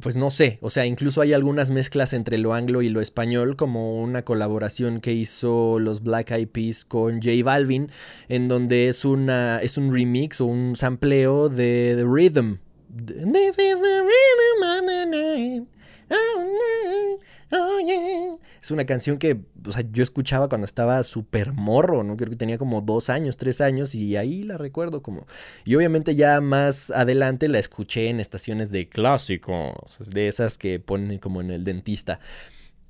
pues 0.00 0.16
no 0.16 0.30
sé, 0.30 0.58
o 0.62 0.70
sea, 0.70 0.86
incluso 0.86 1.20
hay 1.20 1.32
algunas 1.32 1.70
mezclas 1.70 2.12
entre 2.12 2.38
lo 2.38 2.54
anglo 2.54 2.82
y 2.82 2.88
lo 2.88 3.00
español, 3.00 3.56
como 3.56 4.00
una 4.00 4.24
colaboración 4.24 5.00
que 5.00 5.12
hizo 5.12 5.78
los 5.78 6.02
Black 6.02 6.30
Eyed 6.30 6.48
Peas 6.48 6.84
con 6.84 7.20
J 7.20 7.32
Balvin, 7.44 7.90
en 8.28 8.48
donde 8.48 8.88
es 8.88 9.04
una 9.04 9.58
es 9.58 9.76
un 9.76 9.92
remix 9.92 10.40
o 10.40 10.46
un 10.46 10.76
sampleo 10.76 11.48
de 11.48 11.94
The 11.96 12.04
Rhythm. 12.04 12.58
This 12.96 13.58
is 13.58 13.80
the 13.80 14.02
rhythm 14.02 14.62
of 14.62 14.86
the 14.86 15.06
night. 15.06 15.68
Oh, 16.10 17.18
oh. 17.54 18.38
Es 18.62 18.70
una 18.70 18.86
canción 18.86 19.18
que 19.18 19.38
yo 19.92 20.02
escuchaba 20.02 20.48
cuando 20.48 20.64
estaba 20.64 21.02
súper 21.02 21.52
morro, 21.52 22.02
¿no? 22.02 22.16
Creo 22.16 22.30
que 22.30 22.36
tenía 22.36 22.58
como 22.58 22.80
dos 22.80 23.10
años, 23.10 23.36
tres 23.36 23.60
años 23.60 23.94
y 23.94 24.16
ahí 24.16 24.42
la 24.42 24.58
recuerdo 24.58 25.02
como... 25.02 25.26
Y 25.64 25.74
obviamente 25.74 26.14
ya 26.14 26.40
más 26.40 26.90
adelante 26.90 27.48
la 27.48 27.58
escuché 27.58 28.08
en 28.08 28.20
estaciones 28.20 28.70
de 28.70 28.88
clásicos, 28.88 30.10
de 30.10 30.28
esas 30.28 30.56
que 30.58 30.80
ponen 30.80 31.18
como 31.18 31.40
en 31.40 31.50
el 31.50 31.64
dentista. 31.64 32.20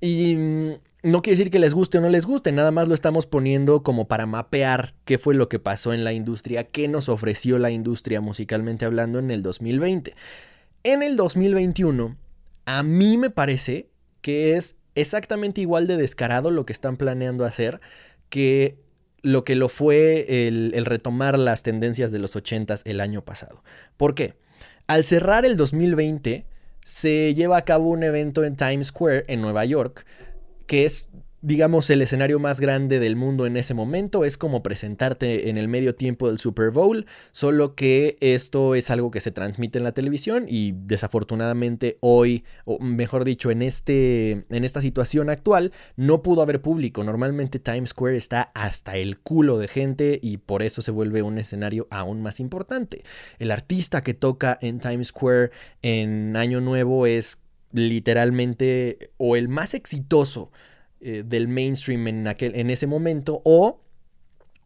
Y 0.00 0.36
mm, 0.36 0.72
no 1.04 1.22
quiere 1.22 1.36
decir 1.36 1.50
que 1.50 1.58
les 1.58 1.74
guste 1.74 1.98
o 1.98 2.00
no 2.00 2.08
les 2.08 2.24
guste, 2.24 2.50
nada 2.52 2.70
más 2.70 2.88
lo 2.88 2.94
estamos 2.94 3.26
poniendo 3.26 3.82
como 3.82 4.08
para 4.08 4.26
mapear 4.26 4.94
qué 5.04 5.18
fue 5.18 5.34
lo 5.34 5.48
que 5.48 5.58
pasó 5.58 5.92
en 5.92 6.04
la 6.04 6.12
industria, 6.12 6.64
qué 6.64 6.88
nos 6.88 7.08
ofreció 7.08 7.58
la 7.58 7.70
industria 7.70 8.20
musicalmente 8.20 8.84
hablando 8.84 9.18
en 9.18 9.30
el 9.30 9.42
2020. 9.42 10.14
En 10.82 11.02
el 11.02 11.16
2021, 11.16 12.16
a 12.64 12.82
mí 12.82 13.18
me 13.18 13.30
parece 13.30 13.88
que 14.24 14.56
es 14.56 14.76
exactamente 14.94 15.60
igual 15.60 15.86
de 15.86 15.98
descarado 15.98 16.50
lo 16.50 16.64
que 16.64 16.72
están 16.72 16.96
planeando 16.96 17.44
hacer 17.44 17.82
que 18.30 18.78
lo 19.20 19.44
que 19.44 19.54
lo 19.54 19.68
fue 19.68 20.46
el, 20.48 20.72
retomar 20.86 21.38
las 21.38 21.62
tendencias 21.62 22.10
de 22.10 22.18
los 22.20 22.34
80 22.34 22.76
el 22.86 23.02
año 23.02 23.22
pasado. 23.22 23.62
¿Por 23.98 24.14
qué? 24.14 24.32
Al 24.86 25.04
cerrar 25.04 25.44
el 25.44 25.58
2020 25.58 26.46
se 26.82 27.34
lleva 27.34 27.58
a 27.58 27.66
cabo 27.66 27.90
un 27.90 28.02
evento 28.02 28.44
en 28.44 28.56
Times 28.56 28.86
Square 28.86 29.24
en 29.28 29.42
Nueva 29.42 29.66
York 29.66 30.06
que 30.66 30.86
es 30.86 31.10
digamos, 31.44 31.90
el 31.90 32.00
escenario 32.00 32.38
más 32.38 32.58
grande 32.58 32.98
del 32.98 33.16
mundo 33.16 33.44
en 33.44 33.58
ese 33.58 33.74
momento. 33.74 34.24
Es 34.24 34.38
como 34.38 34.62
presentarte 34.62 35.50
en 35.50 35.58
el 35.58 35.68
medio 35.68 35.94
tiempo 35.94 36.28
del 36.28 36.38
Super 36.38 36.70
Bowl, 36.70 37.04
solo 37.32 37.74
que 37.74 38.16
esto 38.20 38.74
es 38.74 38.90
algo 38.90 39.10
que 39.10 39.20
se 39.20 39.30
transmite 39.30 39.76
en 39.76 39.84
la 39.84 39.92
televisión 39.92 40.46
y 40.48 40.72
desafortunadamente 40.74 41.98
hoy, 42.00 42.44
o 42.64 42.78
mejor 42.78 43.24
dicho, 43.24 43.50
en, 43.50 43.60
este, 43.60 44.46
en 44.48 44.64
esta 44.64 44.80
situación 44.80 45.28
actual, 45.28 45.72
no 45.96 46.22
pudo 46.22 46.40
haber 46.40 46.62
público. 46.62 47.04
Normalmente 47.04 47.58
Times 47.58 47.90
Square 47.90 48.16
está 48.16 48.48
hasta 48.54 48.96
el 48.96 49.18
culo 49.18 49.58
de 49.58 49.68
gente 49.68 50.18
y 50.22 50.38
por 50.38 50.62
eso 50.62 50.80
se 50.80 50.92
vuelve 50.92 51.20
un 51.20 51.36
escenario 51.36 51.86
aún 51.90 52.22
más 52.22 52.40
importante. 52.40 53.04
El 53.38 53.50
artista 53.50 54.00
que 54.00 54.14
toca 54.14 54.56
en 54.62 54.80
Times 54.80 55.08
Square 55.08 55.50
en 55.82 56.38
Año 56.38 56.62
Nuevo 56.62 57.06
es 57.06 57.42
literalmente 57.70 59.10
o 59.18 59.36
el 59.36 59.48
más 59.48 59.74
exitoso 59.74 60.50
eh, 61.00 61.22
del 61.24 61.48
mainstream 61.48 62.06
en, 62.08 62.28
aquel, 62.28 62.54
en 62.54 62.70
ese 62.70 62.86
momento 62.86 63.42
o 63.44 63.80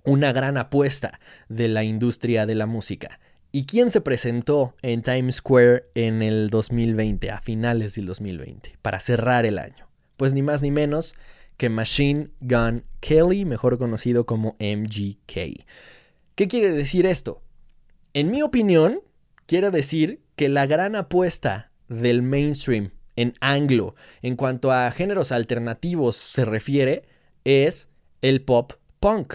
una 0.04 0.32
gran 0.32 0.56
apuesta 0.56 1.18
de 1.48 1.68
la 1.68 1.84
industria 1.84 2.46
de 2.46 2.54
la 2.54 2.66
música. 2.66 3.20
¿Y 3.50 3.64
quién 3.64 3.90
se 3.90 4.00
presentó 4.00 4.74
en 4.82 5.02
Times 5.02 5.36
Square 5.36 5.84
en 5.94 6.22
el 6.22 6.50
2020, 6.50 7.30
a 7.30 7.40
finales 7.40 7.94
del 7.94 8.06
2020, 8.06 8.76
para 8.82 9.00
cerrar 9.00 9.46
el 9.46 9.58
año? 9.58 9.88
Pues 10.16 10.34
ni 10.34 10.42
más 10.42 10.62
ni 10.62 10.70
menos 10.70 11.14
que 11.56 11.70
Machine 11.70 12.30
Gun 12.40 12.84
Kelly, 13.00 13.44
mejor 13.44 13.78
conocido 13.78 14.26
como 14.26 14.56
MGK. 14.60 15.64
¿Qué 16.34 16.46
quiere 16.46 16.70
decir 16.70 17.06
esto? 17.06 17.42
En 18.14 18.30
mi 18.30 18.42
opinión, 18.42 19.00
quiere 19.46 19.70
decir 19.70 20.20
que 20.36 20.48
la 20.48 20.66
gran 20.66 20.94
apuesta 20.94 21.72
del 21.88 22.22
mainstream 22.22 22.92
en 23.18 23.34
anglo 23.40 23.96
en 24.22 24.36
cuanto 24.36 24.70
a 24.70 24.90
géneros 24.92 25.32
alternativos 25.32 26.14
se 26.16 26.44
refiere 26.44 27.02
es 27.44 27.88
el 28.22 28.42
pop 28.42 28.74
punk. 29.00 29.34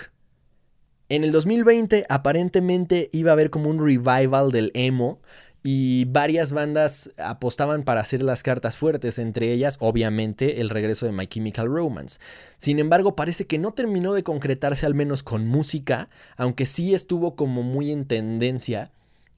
En 1.10 1.26
el 1.26 1.34
2020 1.34 2.06
aparentemente 2.08 3.10
iba 3.12 3.32
a 3.32 3.34
haber 3.34 3.50
como 3.50 3.70
un 3.70 3.86
revival 3.86 4.52
del 4.52 4.72
emo 4.74 5.20
y 5.64 6.06
varias 6.06 6.54
bandas 6.54 7.12
apostaban 7.18 7.84
para 7.84 8.02
hacer 8.02 8.24
las 8.24 8.42
cartas 8.42 8.78
fuertes, 8.78 9.20
entre 9.20 9.52
ellas 9.52 9.78
obviamente 9.82 10.62
el 10.62 10.70
regreso 10.70 11.06
de 11.06 11.12
My 11.12 11.28
Chemical 11.28 11.68
Romance. 11.68 12.20
Sin 12.58 12.80
embargo, 12.80 13.18
parece 13.18 13.48
que 13.48 13.60
no 13.60 13.72
terminó 13.72 14.14
de 14.14 14.24
concretarse 14.24 14.86
al 14.86 14.94
menos 14.94 15.24
con 15.24 15.46
música, 15.48 16.10
aunque 16.38 16.66
sí 16.66 16.94
estuvo 16.94 17.36
como 17.36 17.64
muy 17.64 17.92
en 17.92 18.06
tendencia. 18.06 18.92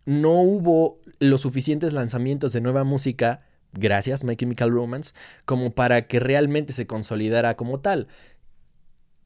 No 0.06 0.42
hubo 0.42 1.00
los 1.20 1.42
suficientes 1.42 1.94
lanzamientos 1.94 2.54
de 2.54 2.62
nueva 2.62 2.84
música 2.84 3.42
gracias 3.76 4.24
My 4.24 4.36
Chemical 4.36 4.72
Romance, 4.72 5.14
como 5.46 5.74
para 5.74 6.08
que 6.08 6.20
realmente 6.20 6.74
se 6.74 6.88
consolidara 6.88 7.56
como 7.56 7.80
tal. 7.80 8.08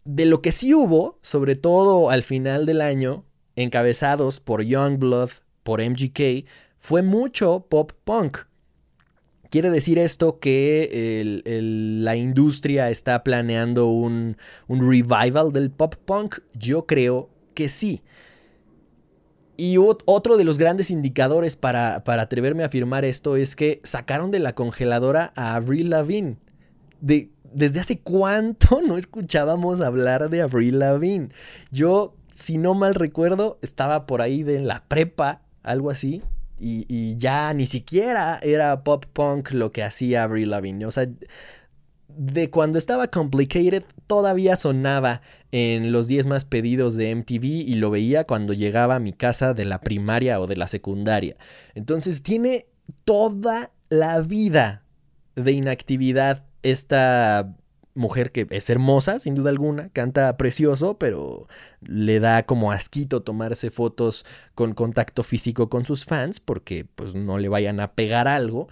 De 0.05 0.25
lo 0.25 0.41
que 0.41 0.51
sí 0.51 0.73
hubo, 0.73 1.19
sobre 1.21 1.55
todo 1.55 2.09
al 2.09 2.23
final 2.23 2.65
del 2.65 2.81
año, 2.81 3.25
encabezados 3.55 4.39
por 4.39 4.63
Youngblood, 4.63 5.29
por 5.63 5.81
MGK, 5.81 6.45
fue 6.77 7.01
mucho 7.01 7.67
pop 7.69 7.91
punk. 8.03 8.39
¿Quiere 9.49 9.71
decir 9.71 9.97
esto 9.97 10.39
que 10.39 11.41
la 11.43 12.15
industria 12.15 12.89
está 12.91 13.23
planeando 13.23 13.87
un, 13.87 14.37
un 14.67 14.79
revival 14.87 15.51
del 15.51 15.71
pop 15.71 15.95
punk? 16.05 16.39
Yo 16.53 16.85
creo 16.85 17.29
que 17.55 17.67
sí. 17.67 18.03
Y 19.59 19.75
otro 19.77 20.37
de 20.37 20.45
los 20.45 20.57
grandes 20.57 20.89
indicadores 20.89 21.57
para, 21.57 22.01
atreverme 22.05 22.63
a 22.63 22.67
afirmar 22.67 23.03
esto 23.03 23.35
es 23.35 23.57
que 23.57 23.81
sacaron 23.83 24.31
de 24.31 24.39
la 24.39 24.55
congeladora 24.55 25.33
a 25.35 25.55
Avril 25.55 25.89
Lavigne. 25.89 26.37
De, 27.01 27.29
¿Desde 27.51 27.81
hace 27.81 27.99
cuánto 27.99 28.81
no 28.87 28.95
escuchábamos 28.95 29.81
hablar 29.81 30.29
de 30.29 30.43
Avril 30.43 30.79
Lavigne? 30.79 31.27
Yo, 31.71 32.15
si 32.31 32.57
no 32.57 32.73
mal 32.73 32.95
recuerdo, 32.95 33.59
estaba 33.61 34.05
por 34.05 34.21
ahí 34.21 34.43
de 34.43 34.61
la 34.61 34.85
prepa, 34.87 35.41
algo 35.61 35.89
así, 35.89 36.21
y, 36.57 36.85
y, 36.87 37.17
ya 37.17 37.53
ni 37.53 37.65
siquiera 37.65 38.39
era 38.41 38.85
pop 38.85 39.07
punk 39.11 39.51
lo 39.51 39.73
que 39.73 39.83
hacía 39.83 40.23
Avril 40.23 40.51
Lavigne. 40.51 40.85
O 40.85 40.91
sea, 40.91 41.09
de 42.19 42.49
cuando 42.49 42.77
estaba 42.77 43.07
Complicated 43.07 43.83
todavía 44.05 44.57
sonaba 44.57 45.21
en 45.53 45.93
los 45.93 46.09
10 46.09 46.27
más 46.27 46.43
pedidos 46.43 46.97
de 46.97 47.15
MTV 47.15 47.45
y 47.45 47.75
lo 47.75 47.91
veía 47.91 48.25
cuando 48.25 48.51
llegaba 48.51 48.95
a 48.95 48.99
mi 48.99 49.13
casa 49.13 49.53
de 49.53 49.63
la 49.63 49.79
primaria 49.79 50.41
o 50.41 50.45
de 50.45 50.57
la 50.57 50.67
secundaria. 50.67 51.37
Entonces 51.75 52.21
tiene 52.21 52.65
toda 53.05 53.71
la 53.87 54.19
vida 54.19 54.83
de 55.35 55.53
inactividad 55.53 56.43
esta 56.61 57.55
mujer 57.95 58.33
que 58.33 58.47
es 58.49 58.69
hermosa, 58.69 59.19
sin 59.19 59.35
duda 59.35 59.49
alguna, 59.49 59.87
canta 59.87 60.35
precioso, 60.35 60.99
pero 60.99 61.47
le 61.79 62.19
da 62.19 62.43
como 62.43 62.73
asquito 62.73 63.21
tomarse 63.21 63.71
fotos 63.71 64.25
con 64.55 64.73
contacto 64.73 65.23
físico 65.23 65.69
con 65.69 65.85
sus 65.85 66.03
fans 66.03 66.41
porque 66.41 66.85
pues 66.95 67.15
no 67.15 67.37
le 67.37 67.47
vayan 67.47 67.79
a 67.79 67.93
pegar 67.93 68.27
algo 68.27 68.67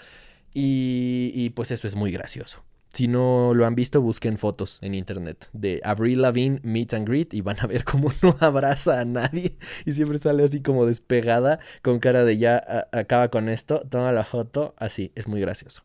y, 0.54 1.32
y 1.34 1.52
pues 1.52 1.72
eso 1.72 1.88
es 1.88 1.96
muy 1.96 2.12
gracioso. 2.12 2.67
Si 2.98 3.08
no 3.08 3.54
lo 3.54 3.68
han 3.68 3.76
visto, 3.76 4.02
busquen 4.02 4.40
fotos 4.40 4.80
en 4.82 4.96
internet 4.96 5.50
de 5.54 5.82
Avril 5.84 6.24
Lavigne 6.24 6.60
Meet 6.64 6.96
and 6.96 7.08
Greet 7.08 7.32
y 7.36 7.42
van 7.42 7.60
a 7.60 7.68
ver 7.68 7.84
cómo 7.84 8.12
no 8.24 8.36
abraza 8.40 9.00
a 9.00 9.06
nadie 9.06 9.56
y 9.86 9.94
siempre 9.94 10.18
sale 10.18 10.44
así 10.44 10.64
como 10.64 10.88
despegada 10.88 11.60
con 11.84 12.00
cara 12.00 12.24
de 12.24 12.40
ya 12.40 12.88
acaba 12.92 13.28
con 13.28 13.50
esto, 13.50 13.84
toma 13.88 14.12
la 14.14 14.24
foto, 14.24 14.74
así, 14.80 15.12
es 15.14 15.28
muy 15.28 15.40
gracioso. 15.40 15.84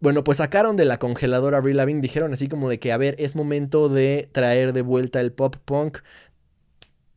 Bueno, 0.00 0.24
pues 0.24 0.38
sacaron 0.38 0.74
de 0.78 0.86
la 0.86 0.98
congeladora 0.98 1.58
Avril 1.58 1.76
Lavigne, 1.76 2.00
dijeron 2.00 2.32
así 2.32 2.48
como 2.48 2.70
de 2.70 2.78
que, 2.78 2.92
a 2.92 2.96
ver, 2.96 3.14
es 3.18 3.36
momento 3.36 3.90
de 3.90 4.30
traer 4.32 4.72
de 4.72 4.80
vuelta 4.80 5.20
el 5.20 5.32
pop 5.32 5.56
punk, 5.66 5.98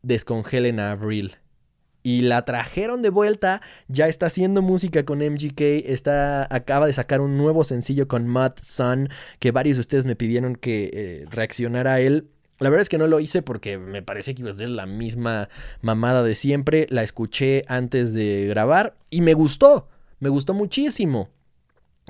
descongelen 0.01 0.81
a 0.81 0.91
Avril 0.91 1.37
y 2.05 2.21
la 2.21 2.45
trajeron 2.45 3.01
de 3.01 3.09
vuelta. 3.09 3.63
Ya 3.87 4.07
está 4.07 4.27
haciendo 4.27 4.61
música 4.61 5.03
con 5.05 5.17
MGK. 5.17 5.59
Está, 5.59 6.47
acaba 6.53 6.85
de 6.85 6.93
sacar 6.93 7.19
un 7.19 7.35
nuevo 7.35 7.63
sencillo 7.63 8.07
con 8.07 8.27
Mud 8.27 8.51
Sun. 8.61 9.09
Que 9.39 9.49
varios 9.49 9.77
de 9.77 9.81
ustedes 9.81 10.05
me 10.05 10.15
pidieron 10.15 10.55
que 10.55 10.91
eh, 10.93 11.25
reaccionara 11.31 11.95
a 11.95 11.99
él. 11.99 12.29
La 12.59 12.69
verdad 12.69 12.83
es 12.83 12.89
que 12.89 12.99
no 12.99 13.07
lo 13.07 13.19
hice 13.19 13.41
porque 13.41 13.79
me 13.79 14.03
parece 14.03 14.35
que 14.35 14.43
iba 14.43 14.51
a 14.51 14.55
ser 14.55 14.69
la 14.69 14.85
misma 14.85 15.49
mamada 15.81 16.21
de 16.21 16.35
siempre. 16.35 16.85
La 16.91 17.01
escuché 17.01 17.63
antes 17.67 18.13
de 18.13 18.45
grabar 18.49 18.95
y 19.09 19.21
me 19.21 19.33
gustó. 19.33 19.87
Me 20.19 20.29
gustó 20.29 20.53
muchísimo. 20.53 21.31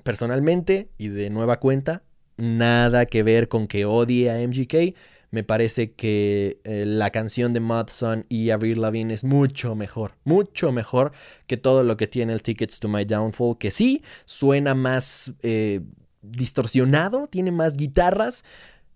Personalmente 0.04 0.90
y 0.98 1.08
de 1.08 1.30
nueva 1.30 1.62
cuenta, 1.62 2.04
nada 2.36 3.06
que 3.06 3.24
ver 3.24 3.48
con 3.48 3.70
que 3.70 3.86
odie 3.86 4.30
a 4.30 4.46
MGK 4.46 4.94
me 5.32 5.44
parece 5.44 5.94
que 5.94 6.60
eh, 6.64 6.86
la 6.86 7.10
canción 7.10 7.54
de 7.54 7.60
Mudson 7.60 8.26
y 8.30 8.50
Avril 8.50 8.82
Lavigne 8.82 9.14
es 9.14 9.24
mucho 9.24 9.76
mejor, 9.76 10.14
mucho 10.24 10.72
mejor 10.72 11.12
que 11.48 11.58
todo 11.58 11.84
lo 11.84 11.98
que 11.98 12.08
tiene 12.08 12.34
el 12.34 12.42
Tickets 12.42 12.80
to 12.80 12.88
My 12.88 13.06
Downfall, 13.06 13.58
que 13.58 13.72
sí 13.72 14.04
suena 14.26 14.76
más 14.76 15.34
eh, 15.42 15.82
distorsionado, 16.22 17.28
tiene 17.28 17.52
más 17.52 17.78
guitarras, 17.78 18.44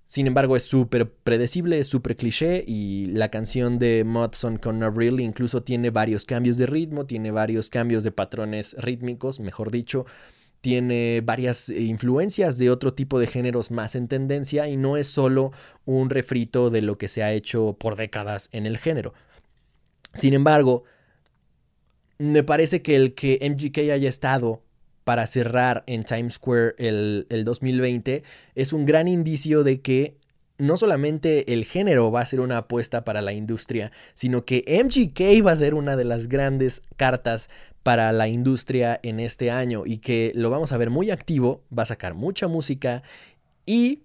sin 0.10 0.26
embargo, 0.26 0.56
es 0.56 0.63
súper 0.63 1.12
predecible, 1.12 1.78
es 1.78 1.86
súper 1.86 2.18
cliché 2.18 2.63
y 2.65 3.06
la 3.13 3.30
canción 3.30 3.78
de 3.78 4.04
Mudson 4.04 4.58
con 4.58 4.82
Avril 4.82 5.20
incluso 5.20 5.62
tiene 5.62 5.92
varios 5.92 6.26
cambios 6.26 6.58
de 6.58 6.65
ritmo, 6.65 7.06
tiene 7.06 7.30
varios 7.30 7.70
cambios 7.70 8.04
de 8.04 8.12
patrones 8.12 8.76
rítmicos, 8.80 9.39
mejor 9.39 9.70
dicho 9.70 10.08
tiene 10.62 11.22
varias 11.24 11.69
eh, 11.69 11.82
influencias 11.82 12.58
de 12.58 12.69
otro 12.69 12.93
tipo 12.93 13.19
de 13.19 13.28
géneros 13.28 13.72
más 13.72 13.95
en 13.95 14.08
tendencia 14.08 14.67
y 14.67 14.78
no 14.78 14.98
es 14.98 15.08
solo 15.08 15.52
un 15.86 16.10
refrito 16.10 16.69
de 16.69 16.82
lo 16.82 16.98
que 16.98 17.08
se 17.08 17.24
ha 17.24 17.34
hecho 17.34 17.76
por 17.80 17.95
décadas 17.95 18.50
en 18.52 18.65
el 18.65 18.78
género. 18.78 19.13
Sin 20.13 20.34
embargo, 20.34 20.84
me 22.17 22.43
parece 22.43 22.82
que 22.82 22.95
el 22.95 23.13
que 23.13 23.39
MGK 23.41 23.91
haya 23.91 24.10
estado 24.10 24.62
para 25.04 25.26
cerrar 25.28 25.84
en 25.88 26.04
Times 26.04 26.36
Square 26.36 26.76
el, 26.78 27.26
el 27.30 27.43
2020 27.43 28.24
es 28.56 28.74
un 28.74 28.86
gran 28.86 29.08
indicio 29.08 29.63
de 29.63 29.82
que 29.82 30.17
no 30.60 30.78
solamente 30.78 31.54
el 31.54 31.65
género 31.65 32.12
va 32.12 32.22
a 32.22 32.26
ser 32.26 32.41
una 32.41 32.60
apuesta 32.60 33.04
para 33.04 33.22
la 33.22 33.34
industria, 33.34 33.91
sino 34.13 34.43
que 34.43 34.63
MGK 34.67 35.43
va 35.45 35.54
a 35.54 35.56
ser 35.56 35.74
una 35.74 35.95
de 35.95 36.04
las 36.04 36.28
grandes 36.28 36.84
cartas 36.98 37.50
para 37.82 38.12
la 38.12 38.28
industria 38.28 39.00
en 39.02 39.19
este 39.19 39.50
año 39.50 39.84
y 39.86 39.98
que 39.98 40.32
lo 40.36 40.50
vamos 40.50 40.72
a 40.72 40.78
ver 40.78 40.89
muy 40.89 41.10
activo, 41.10 41.63
va 41.76 41.84
a 41.84 41.88
sacar 41.88 42.13
mucha 42.13 42.48
música 42.48 43.02
y 43.65 44.04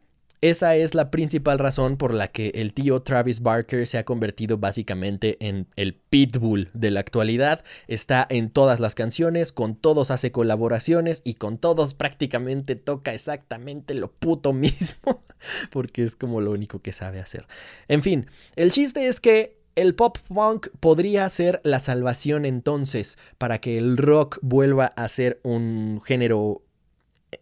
esa 0.50 0.76
es 0.76 0.94
la 0.94 1.10
principal 1.10 1.58
razón 1.58 1.96
por 1.96 2.12
la 2.12 2.28
que 2.28 2.48
el 2.48 2.74
tío 2.74 3.00
Travis 3.00 3.40
Barker 3.40 3.86
se 3.86 3.96
ha 3.96 4.04
convertido 4.04 4.58
básicamente 4.58 5.38
en 5.40 5.68
el 5.76 5.94
pitbull 5.94 6.68
de 6.74 6.90
la 6.90 7.00
actualidad. 7.00 7.64
Está 7.88 8.26
en 8.28 8.50
todas 8.50 8.78
las 8.78 8.94
canciones, 8.94 9.52
con 9.52 9.74
todos 9.74 10.10
hace 10.10 10.32
colaboraciones 10.32 11.22
y 11.24 11.34
con 11.36 11.56
todos 11.56 11.94
prácticamente 11.94 12.76
toca 12.76 13.14
exactamente 13.14 13.94
lo 13.94 14.12
puto 14.12 14.52
mismo, 14.52 15.24
porque 15.70 16.04
es 16.04 16.14
como 16.14 16.42
lo 16.42 16.50
único 16.50 16.82
que 16.82 16.92
sabe 16.92 17.20
hacer. 17.20 17.46
En 17.88 18.02
fin, 18.02 18.26
el 18.54 18.70
chiste 18.70 19.08
es 19.08 19.22
que 19.22 19.56
el 19.76 19.94
pop 19.94 20.18
punk 20.28 20.68
podría 20.78 21.26
ser 21.30 21.62
la 21.64 21.78
salvación 21.78 22.44
entonces 22.44 23.16
para 23.38 23.62
que 23.62 23.78
el 23.78 23.96
rock 23.96 24.40
vuelva 24.42 24.88
a 24.88 25.08
ser 25.08 25.40
un 25.42 26.02
género 26.04 26.60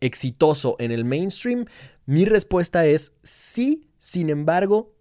exitoso 0.00 0.76
en 0.78 0.90
el 0.92 1.04
mainstream. 1.04 1.66
Mi 2.12 2.26
respuesta 2.26 2.84
es 2.84 3.14
sí, 3.22 3.88
sin 3.96 4.28
embargo, 4.28 4.94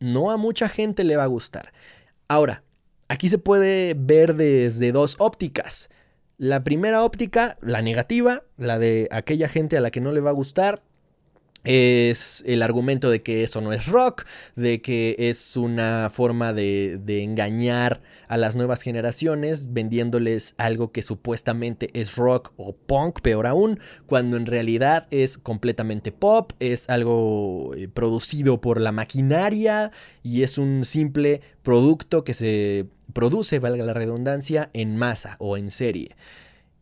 no 0.00 0.30
a 0.30 0.36
mucha 0.36 0.68
gente 0.68 1.02
le 1.02 1.16
va 1.16 1.22
a 1.22 1.26
gustar. 1.28 1.72
Ahora, 2.28 2.62
aquí 3.08 3.30
se 3.30 3.38
puede 3.38 3.94
ver 3.96 4.34
desde 4.34 4.92
dos 4.92 5.16
ópticas. 5.18 5.88
La 6.36 6.64
primera 6.64 7.04
óptica, 7.04 7.56
la 7.62 7.80
negativa, 7.80 8.42
la 8.58 8.78
de 8.78 9.08
aquella 9.10 9.48
gente 9.48 9.78
a 9.78 9.80
la 9.80 9.90
que 9.90 10.02
no 10.02 10.12
le 10.12 10.20
va 10.20 10.28
a 10.28 10.34
gustar, 10.34 10.82
es 11.68 12.42
el 12.46 12.62
argumento 12.62 13.10
de 13.10 13.22
que 13.22 13.42
eso 13.42 13.60
no 13.60 13.74
es 13.74 13.88
rock, 13.88 14.24
de 14.56 14.80
que 14.80 15.14
es 15.18 15.54
una 15.54 16.08
forma 16.10 16.54
de, 16.54 16.98
engañar 17.22 18.00
a 18.26 18.38
las 18.38 18.56
nuevas 18.56 18.80
generaciones 18.80 19.74
vendiéndoles 19.74 20.54
algo 20.56 20.92
que 20.92 21.02
supuestamente 21.02 21.90
es 21.92 22.16
rock 22.16 22.52
o 22.56 22.74
punk, 22.74 23.20
peor 23.20 23.46
aún, 23.46 23.80
cuando 24.06 24.38
en 24.38 24.46
realidad 24.46 25.08
es 25.10 25.36
completamente 25.36 26.10
pop, 26.10 26.52
es 26.58 26.88
algo 26.88 27.74
eh, 27.74 27.88
producido 27.88 28.62
por 28.62 28.80
la 28.80 28.92
maquinaria 28.92 29.92
y 30.22 30.44
es 30.44 30.56
un 30.56 30.86
simple 30.86 31.42
producto 31.62 32.24
que 32.24 32.32
se 32.32 32.86
produce, 33.12 33.58
valga 33.58 33.84
la 33.84 33.92
redundancia, 33.92 34.70
en 34.72 34.96
masa 34.96 35.36
o 35.38 35.58
en 35.58 35.70
serie. 35.70 36.16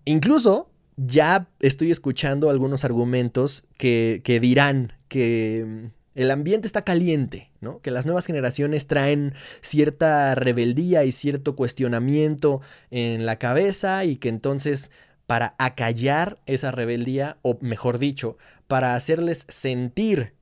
Incluso 0.04 0.70
ya 0.96 1.48
estoy 1.60 1.90
escuchando 1.90 2.50
algunos 2.50 2.84
argumentos 2.84 3.64
que, 3.76 4.22
dirán 4.40 4.94
que 5.08 5.64
mm, 5.66 5.86
el 6.14 6.30
ambiente 6.30 6.66
está 6.66 6.82
caliente, 6.82 7.50
¿no? 7.60 7.80
Que 7.80 7.90
las 7.90 8.06
nuevas 8.06 8.24
generaciones 8.24 8.86
traen 8.86 9.34
cierta 9.60 10.34
rebeldía 10.34 11.04
y 11.04 11.12
cierto 11.12 11.54
cuestionamiento 11.54 12.62
en 12.90 13.26
la 13.26 13.38
cabeza 13.38 14.04
y 14.04 14.16
que 14.16 14.30
entonces 14.30 14.90
para 15.26 15.54
acallar 15.58 16.38
esa 16.46 16.70
rebeldía, 16.70 17.36
o 17.42 17.58
mejor 17.60 17.98
dicho, 17.98 18.38
para 18.66 18.94
hacerles 18.94 19.44
sentir 19.48 20.34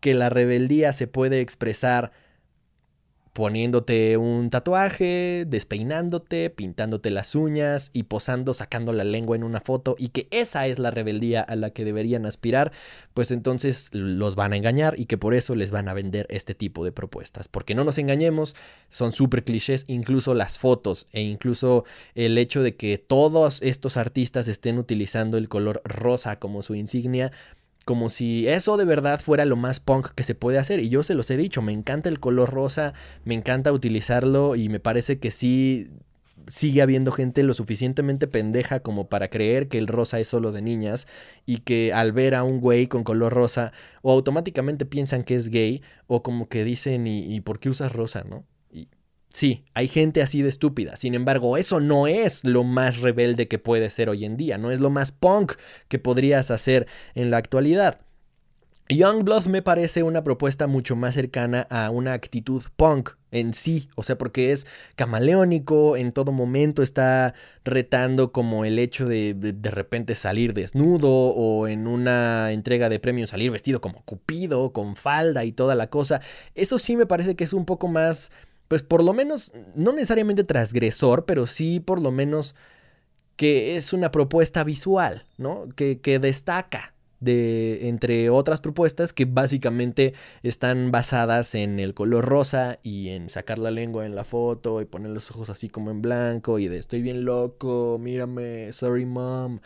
que 0.00 0.14
la 0.14 0.30
rebeldía 0.30 0.92
se 0.92 1.06
puede 1.06 1.40
expresar 1.40 2.12
poniéndote 3.34 4.16
un 4.16 4.48
tatuaje, 4.48 5.44
despeinándote, 5.46 6.50
pintándote 6.50 7.10
las 7.10 7.34
uñas 7.34 7.90
y 7.92 8.04
posando, 8.04 8.54
sacando 8.54 8.92
la 8.92 9.02
lengua 9.02 9.34
en 9.34 9.42
una 9.42 9.60
foto 9.60 9.96
y 9.98 10.08
que 10.08 10.28
esa 10.30 10.68
es 10.68 10.78
la 10.78 10.92
rebeldía 10.92 11.42
a 11.42 11.56
la 11.56 11.70
que 11.70 11.84
deberían 11.84 12.26
aspirar, 12.26 12.70
pues 13.12 13.32
entonces 13.32 13.90
los 13.92 14.36
van 14.36 14.52
a 14.52 14.56
engañar 14.56 14.94
y 14.98 15.06
que 15.06 15.18
por 15.18 15.34
eso 15.34 15.56
les 15.56 15.72
van 15.72 15.88
a 15.88 15.94
vender 15.94 16.28
este 16.30 16.54
tipo 16.54 16.84
de 16.84 16.92
propuestas. 16.92 17.48
Porque 17.48 17.74
no 17.74 17.82
nos 17.82 17.98
engañemos, 17.98 18.54
son 18.88 19.10
súper 19.10 19.42
clichés, 19.42 19.84
incluso 19.88 20.32
las 20.32 20.60
fotos 20.60 21.06
e 21.10 21.22
incluso 21.22 21.84
el 22.14 22.38
hecho 22.38 22.62
de 22.62 22.76
que 22.76 22.98
todos 22.98 23.60
estos 23.62 23.96
artistas 23.96 24.46
estén 24.46 24.78
utilizando 24.78 25.38
el 25.38 25.48
color 25.48 25.82
rosa 25.84 26.38
como 26.38 26.62
su 26.62 26.76
insignia 26.76 27.32
como 27.84 28.08
si 28.08 28.48
eso 28.48 28.76
de 28.76 28.84
verdad 28.84 29.20
fuera 29.20 29.44
lo 29.44 29.56
más 29.56 29.80
punk 29.80 30.08
que 30.14 30.24
se 30.24 30.34
puede 30.34 30.58
hacer. 30.58 30.80
Y 30.80 30.88
yo 30.88 31.02
se 31.02 31.14
los 31.14 31.30
he 31.30 31.36
dicho, 31.36 31.62
me 31.62 31.72
encanta 31.72 32.08
el 32.08 32.20
color 32.20 32.50
rosa, 32.50 32.94
me 33.24 33.34
encanta 33.34 33.72
utilizarlo 33.72 34.56
y 34.56 34.68
me 34.68 34.80
parece 34.80 35.18
que 35.18 35.30
sí 35.30 35.90
sigue 36.46 36.82
habiendo 36.82 37.12
gente 37.12 37.42
lo 37.42 37.54
suficientemente 37.54 38.26
pendeja 38.26 38.80
como 38.80 39.08
para 39.08 39.28
creer 39.28 39.68
que 39.68 39.78
el 39.78 39.86
rosa 39.86 40.20
es 40.20 40.28
solo 40.28 40.52
de 40.52 40.62
niñas 40.62 41.06
y 41.46 41.58
que 41.58 41.92
al 41.92 42.12
ver 42.12 42.34
a 42.34 42.42
un 42.42 42.60
güey 42.60 42.86
con 42.86 43.04
color 43.04 43.32
rosa 43.32 43.72
o 44.02 44.12
automáticamente 44.12 44.84
piensan 44.84 45.24
que 45.24 45.36
es 45.36 45.48
gay 45.48 45.82
o 46.06 46.22
como 46.22 46.48
que 46.48 46.64
dicen 46.64 47.06
y, 47.06 47.40
por 47.40 47.60
qué 47.60 47.70
usas 47.70 47.92
rosa, 47.92 48.24
¿no? 48.24 48.44
Sí, 49.34 49.64
hay 49.74 49.88
gente 49.88 50.22
así 50.22 50.42
de 50.42 50.48
estúpida. 50.48 50.94
Sin 50.94 51.16
embargo, 51.16 51.56
eso 51.56 51.80
no 51.80 52.06
es 52.06 52.44
lo 52.44 52.62
más 52.62 53.00
rebelde 53.00 53.48
que 53.48 53.58
puede 53.58 53.90
ser 53.90 54.08
hoy 54.08 54.24
en 54.24 54.36
día. 54.36 54.58
No 54.58 54.70
es 54.70 54.78
lo 54.78 54.90
más 54.90 55.10
punk 55.10 55.54
que 55.88 55.98
podrías 55.98 56.52
hacer 56.52 56.86
en 57.16 57.32
la 57.32 57.38
actualidad. 57.38 57.98
Youngblood 58.88 59.46
me 59.46 59.60
parece 59.60 60.04
una 60.04 60.22
propuesta 60.22 60.68
mucho 60.68 60.94
más 60.94 61.14
cercana 61.14 61.66
a 61.68 61.90
una 61.90 62.12
actitud 62.12 62.62
punk 62.76 63.10
en 63.32 63.54
sí, 63.54 63.88
o 63.96 64.04
sea, 64.04 64.16
porque 64.18 64.52
es 64.52 64.68
camaleónico, 64.94 65.96
en 65.96 66.12
todo 66.12 66.30
momento 66.30 66.82
está 66.82 67.34
retando 67.64 68.30
como 68.30 68.64
el 68.64 68.78
hecho 68.78 69.06
de, 69.06 69.34
de 69.34 69.70
repente 69.72 70.14
salir 70.14 70.54
desnudo 70.54 71.10
o 71.10 71.66
en 71.66 71.88
una 71.88 72.52
entrega 72.52 72.88
de 72.88 73.00
premios 73.00 73.30
salir 73.30 73.50
vestido 73.50 73.80
como 73.80 74.04
Cupido, 74.04 74.72
con 74.72 74.94
falda 74.94 75.44
y 75.44 75.50
toda 75.50 75.74
la 75.74 75.88
cosa. 75.88 76.20
Eso 76.54 76.78
sí 76.78 76.94
me 76.94 77.06
parece 77.06 77.34
que 77.34 77.42
es 77.42 77.52
un 77.52 77.64
poco 77.64 77.88
más 77.88 78.30
pues 78.74 78.82
por 78.82 79.04
lo 79.04 79.12
menos, 79.12 79.52
no 79.76 79.92
necesariamente 79.92 80.42
transgresor, 80.42 81.26
pero 81.26 81.46
sí 81.46 81.78
por 81.78 82.00
lo 82.00 82.10
menos 82.10 82.56
que 83.36 83.76
es 83.76 83.92
una 83.92 84.10
propuesta 84.10 84.64
visual, 84.64 85.26
¿no? 85.38 85.68
Que, 85.76 86.00
que 86.00 86.18
destaca 86.18 86.92
de 87.20 87.86
entre 87.88 88.30
otras 88.30 88.60
propuestas 88.60 89.12
que 89.12 89.26
básicamente 89.26 90.14
están 90.42 90.90
basadas 90.90 91.54
en 91.54 91.78
el 91.78 91.94
color 91.94 92.24
rosa 92.24 92.80
y 92.82 93.10
en 93.10 93.28
sacar 93.28 93.60
la 93.60 93.70
lengua 93.70 94.06
en 94.06 94.16
la 94.16 94.24
foto 94.24 94.80
y 94.80 94.86
poner 94.86 95.12
los 95.12 95.30
ojos 95.30 95.50
así 95.50 95.68
como 95.68 95.92
en 95.92 96.02
blanco 96.02 96.58
y 96.58 96.66
de 96.66 96.78
estoy 96.78 97.00
bien 97.00 97.24
loco, 97.24 97.98
mírame, 98.00 98.72
sorry 98.72 99.06
mom. 99.06 99.60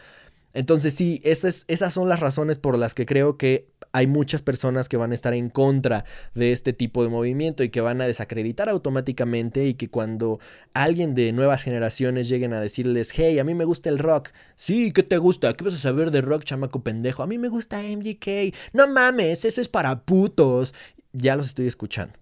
Entonces 0.59 0.92
sí, 0.92 1.21
esas, 1.23 1.64
esas 1.68 1.92
son 1.92 2.09
las 2.09 2.18
razones 2.18 2.59
por 2.59 2.77
las 2.77 2.92
que 2.92 3.07
creo 3.07 3.37
que 3.37 3.68
hay 3.92 4.09
muchas 4.09 4.42
personas 4.42 4.88
que 4.88 4.97
van 4.97 5.12
a 5.12 5.14
estar 5.14 5.33
en 5.33 5.51
contra 5.51 6.05
de 6.35 6.51
este 6.51 6.73
tipo 6.73 7.05
de 7.05 7.09
movimiento 7.09 7.62
y 7.62 7.68
que 7.68 7.81
van 7.81 8.01
a 8.01 8.09
desacreditar 8.09 8.68
automáticamente 8.68 9.66
y 9.66 9.75
que 9.75 9.88
cuando 9.88 10.40
alguien 10.75 11.14
de 11.14 11.31
nuevas 11.31 11.62
generaciones 11.62 12.29
lleguen 12.29 12.55
a 12.55 12.61
decirles, 12.61 13.12
hey, 13.14 13.38
a 13.38 13.44
mí 13.44 13.55
me 13.55 13.64
gusta 13.64 13.88
el 13.88 14.01
rock, 14.01 14.31
sí, 14.57 14.90
¿qué 14.92 15.05
te 15.05 15.18
gusta? 15.18 15.55
¿Qué 15.55 15.62
vas 15.62 15.75
a 15.75 15.79
saber 15.79 16.11
de 16.11 16.23
rock, 16.23 16.42
chamaco 16.42 16.83
pendejo? 16.83 17.23
A 17.23 17.29
mí 17.29 17.38
me 17.38 17.49
gusta 17.49 17.81
MGK, 17.81 18.53
no 18.73 18.88
mames, 18.88 19.44
eso 19.44 19.61
es 19.61 19.68
para 19.68 20.03
putos. 20.05 20.75
Ya 21.12 21.37
los 21.37 21.47
estoy 21.47 21.68
escuchando. 21.68 22.14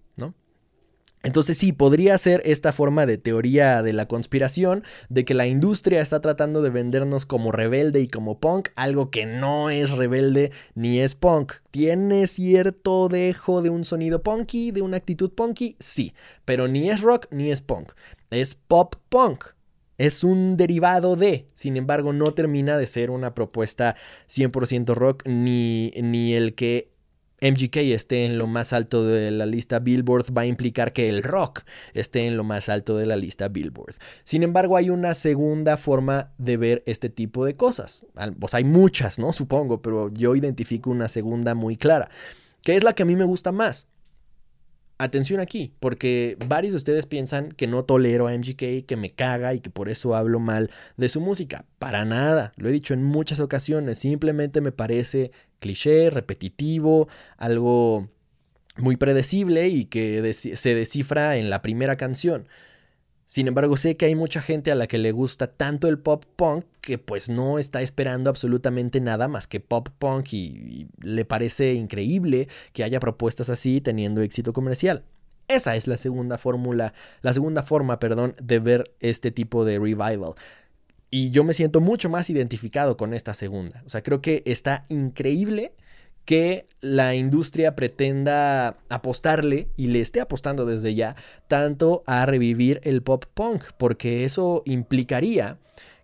Entonces 1.23 1.57
sí, 1.57 1.73
podría 1.73 2.17
ser 2.17 2.41
esta 2.45 2.71
forma 2.71 3.05
de 3.05 3.17
teoría 3.17 3.81
de 3.81 3.91
la 3.91 4.07
conspiración, 4.07 4.83
de 5.09 5.25
que 5.25 5.33
la 5.33 5.47
industria 5.47 6.01
está 6.01 6.21
tratando 6.21 6.61
de 6.61 6.69
vendernos 6.69 7.25
como 7.25 7.51
rebelde 7.51 8.01
y 8.01 8.07
como 8.07 8.39
punk, 8.39 8.69
algo 8.75 9.09
que 9.09 9.25
no 9.25 9.69
es 9.69 9.91
rebelde 9.91 10.51
ni 10.75 10.99
es 10.99 11.15
punk. 11.15 11.53
¿Tiene 11.71 12.27
cierto 12.27 13.09
dejo 13.09 13.61
de 13.61 13.69
un 13.69 13.83
sonido 13.83 14.21
punky, 14.21 14.71
de 14.71 14.81
una 14.81 14.97
actitud 14.97 15.31
punky? 15.31 15.75
Sí, 15.79 16.13
pero 16.45 16.67
ni 16.67 16.89
es 16.89 17.01
rock 17.01 17.25
ni 17.31 17.51
es 17.51 17.61
punk. 17.61 17.93
Es 18.29 18.55
pop 18.55 18.95
punk. 19.09 19.45
Es 19.97 20.23
un 20.23 20.57
derivado 20.57 21.15
de, 21.15 21.47
sin 21.53 21.75
embargo, 21.75 22.13
no 22.13 22.31
termina 22.33 22.77
de 22.77 22.85
ser 22.85 23.09
una 23.09 23.33
propuesta 23.33 23.95
100% 24.27 24.93
rock 24.93 25.23
ni, 25.25 25.91
ni 25.99 26.35
el 26.35 26.53
que 26.53 26.91
MGK 27.39 27.77
esté 27.93 28.25
en 28.25 28.39
lo 28.39 28.47
más 28.47 28.73
alto 28.73 29.05
de 29.05 29.29
la 29.29 29.45
lista 29.45 29.77
Billboard 29.77 30.33
va 30.35 30.41
a 30.41 30.45
implicar 30.47 30.91
que 30.91 31.07
el 31.07 31.21
rock 31.21 31.61
esté 31.93 32.25
en 32.25 32.35
lo 32.35 32.43
más 32.43 32.67
alto 32.67 32.97
de 32.97 33.05
la 33.05 33.15
lista 33.15 33.47
Billboard. 33.47 33.95
Sin 34.23 34.41
embargo, 34.41 34.75
hay 34.75 34.89
una 34.89 35.13
segunda 35.13 35.77
forma 35.77 36.31
de 36.39 36.57
ver 36.57 36.83
este 36.87 37.09
tipo 37.09 37.45
de 37.45 37.55
cosas. 37.55 38.07
Pues 38.39 38.55
hay 38.55 38.63
muchas, 38.63 39.19
¿no? 39.19 39.33
Supongo, 39.33 39.83
pero 39.83 40.11
yo 40.11 40.35
identifico 40.35 40.89
una 40.89 41.09
segunda 41.09 41.53
muy 41.53 41.77
clara, 41.77 42.09
que 42.63 42.75
es 42.75 42.83
la 42.83 42.93
que 42.93 43.03
a 43.03 43.05
mí 43.05 43.15
me 43.15 43.25
gusta 43.25 43.51
más. 43.51 43.87
Atención 44.99 45.39
aquí, 45.39 45.75
porque 45.79 46.37
varios 46.47 46.73
de 46.73 46.77
ustedes 46.77 47.05
piensan 47.05 47.51
que 47.51 47.67
no 47.67 47.85
tolero 47.85 48.27
a 48.27 48.35
MGK, 48.35 48.87
que 48.87 48.97
me 48.97 49.11
caga 49.11 49.53
y 49.53 49.59
que 49.59 49.69
por 49.69 49.89
eso 49.89 50.15
hablo 50.15 50.39
mal 50.39 50.71
de 50.95 51.07
su 51.07 51.21
música. 51.21 51.65
Para 51.77 52.03
nada, 52.03 52.51
lo 52.55 52.67
he 52.67 52.71
dicho 52.71 52.95
en 52.95 53.03
muchas 53.03 53.39
ocasiones, 53.39 53.99
simplemente 53.99 54.59
me 54.59 54.71
parece 54.71 55.29
cliché, 55.59 56.09
repetitivo, 56.09 57.07
algo 57.37 58.09
muy 58.77 58.95
predecible 58.95 59.67
y 59.67 59.85
que 59.85 60.33
se 60.33 60.75
descifra 60.75 61.37
en 61.37 61.49
la 61.49 61.61
primera 61.61 61.95
canción. 61.97 62.47
Sin 63.27 63.49
embargo, 63.49 63.75
sé 63.75 63.97
que 63.97 64.05
hay 64.05 64.15
mucha 64.15 64.41
gente 64.41 64.71
a 64.71 64.75
la 64.75 64.87
que 64.87 64.97
le 64.97 65.11
gusta 65.11 65.47
tanto 65.47 65.89
el 65.89 65.99
pop 65.99 66.23
punk 66.37 66.63
que 66.79 66.97
pues 66.97 67.27
no 67.27 67.59
está 67.59 67.81
esperando 67.81 68.29
absolutamente 68.29 69.01
nada 69.01 69.27
más 69.27 69.47
que 69.47 69.59
pop 69.59 69.89
punk 69.99 70.31
y, 70.31 70.87
le 71.01 71.25
parece 71.25 71.73
increíble 71.73 72.47
que 72.71 72.85
haya 72.85 73.01
propuestas 73.01 73.49
así 73.49 73.81
teniendo 73.81 74.21
éxito 74.21 74.53
comercial. 74.53 75.03
Esa 75.49 75.75
es 75.75 75.87
la 75.87 75.97
segunda 75.97 76.37
fórmula, 76.37 76.93
la 77.21 77.33
segunda 77.33 77.63
forma, 77.63 77.99
perdón, 77.99 78.33
de 78.41 78.59
ver 78.59 78.95
este 79.01 79.31
tipo 79.31 79.65
de 79.65 79.77
revival. 79.77 80.35
Y 81.09 81.31
yo 81.31 81.43
me 81.43 81.53
siento 81.53 81.79
mucho 81.79 82.09
más 82.09 82.29
identificado 82.29 82.97
con 82.97 83.13
esta 83.13 83.33
segunda. 83.33 83.81
O 83.85 83.89
sea, 83.89 84.03
creo 84.03 84.21
que 84.21 84.43
está 84.45 84.85
increíble 84.89 85.73
que 86.25 86.65
la 86.81 87.15
industria 87.15 87.73
pretenda 87.75 88.75
apostarle 88.89 89.69
y 89.77 89.87
le 89.87 90.01
esté 90.01 90.19
apostando 90.19 90.65
desde 90.65 90.93
ya 90.93 91.15
tanto 91.47 92.03
a 92.05 92.25
revivir 92.25 92.81
el 92.83 93.01
pop 93.01 93.23
punk, 93.33 93.63
porque 93.77 94.25
eso 94.25 94.61
implicaría 94.65 95.57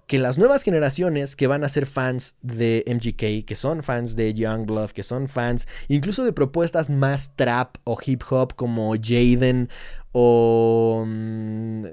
que 0.07 0.19
las 0.19 0.37
nuevas 0.37 0.63
generaciones 0.63 1.35
que 1.35 1.47
van 1.47 1.65
a 1.65 1.69
ser 1.69 1.85
fans 1.85 2.35
de 2.41 2.85
MGK, 2.87 3.45
que 3.45 3.55
son 3.55 3.83
fans 3.83 4.15
de 4.15 4.33
Youngblood, 4.33 4.91
que 4.91 5.03
son 5.03 5.27
fans 5.27 5.67
incluso 5.89 6.23
de 6.23 6.31
propuestas 6.31 6.89
más 6.89 7.35
trap 7.35 7.75
o 7.83 7.97
hip 8.05 8.21
hop 8.29 8.55
como 8.55 8.93
Jaden 8.95 9.67
o 10.13 11.03
mm, 11.05 11.83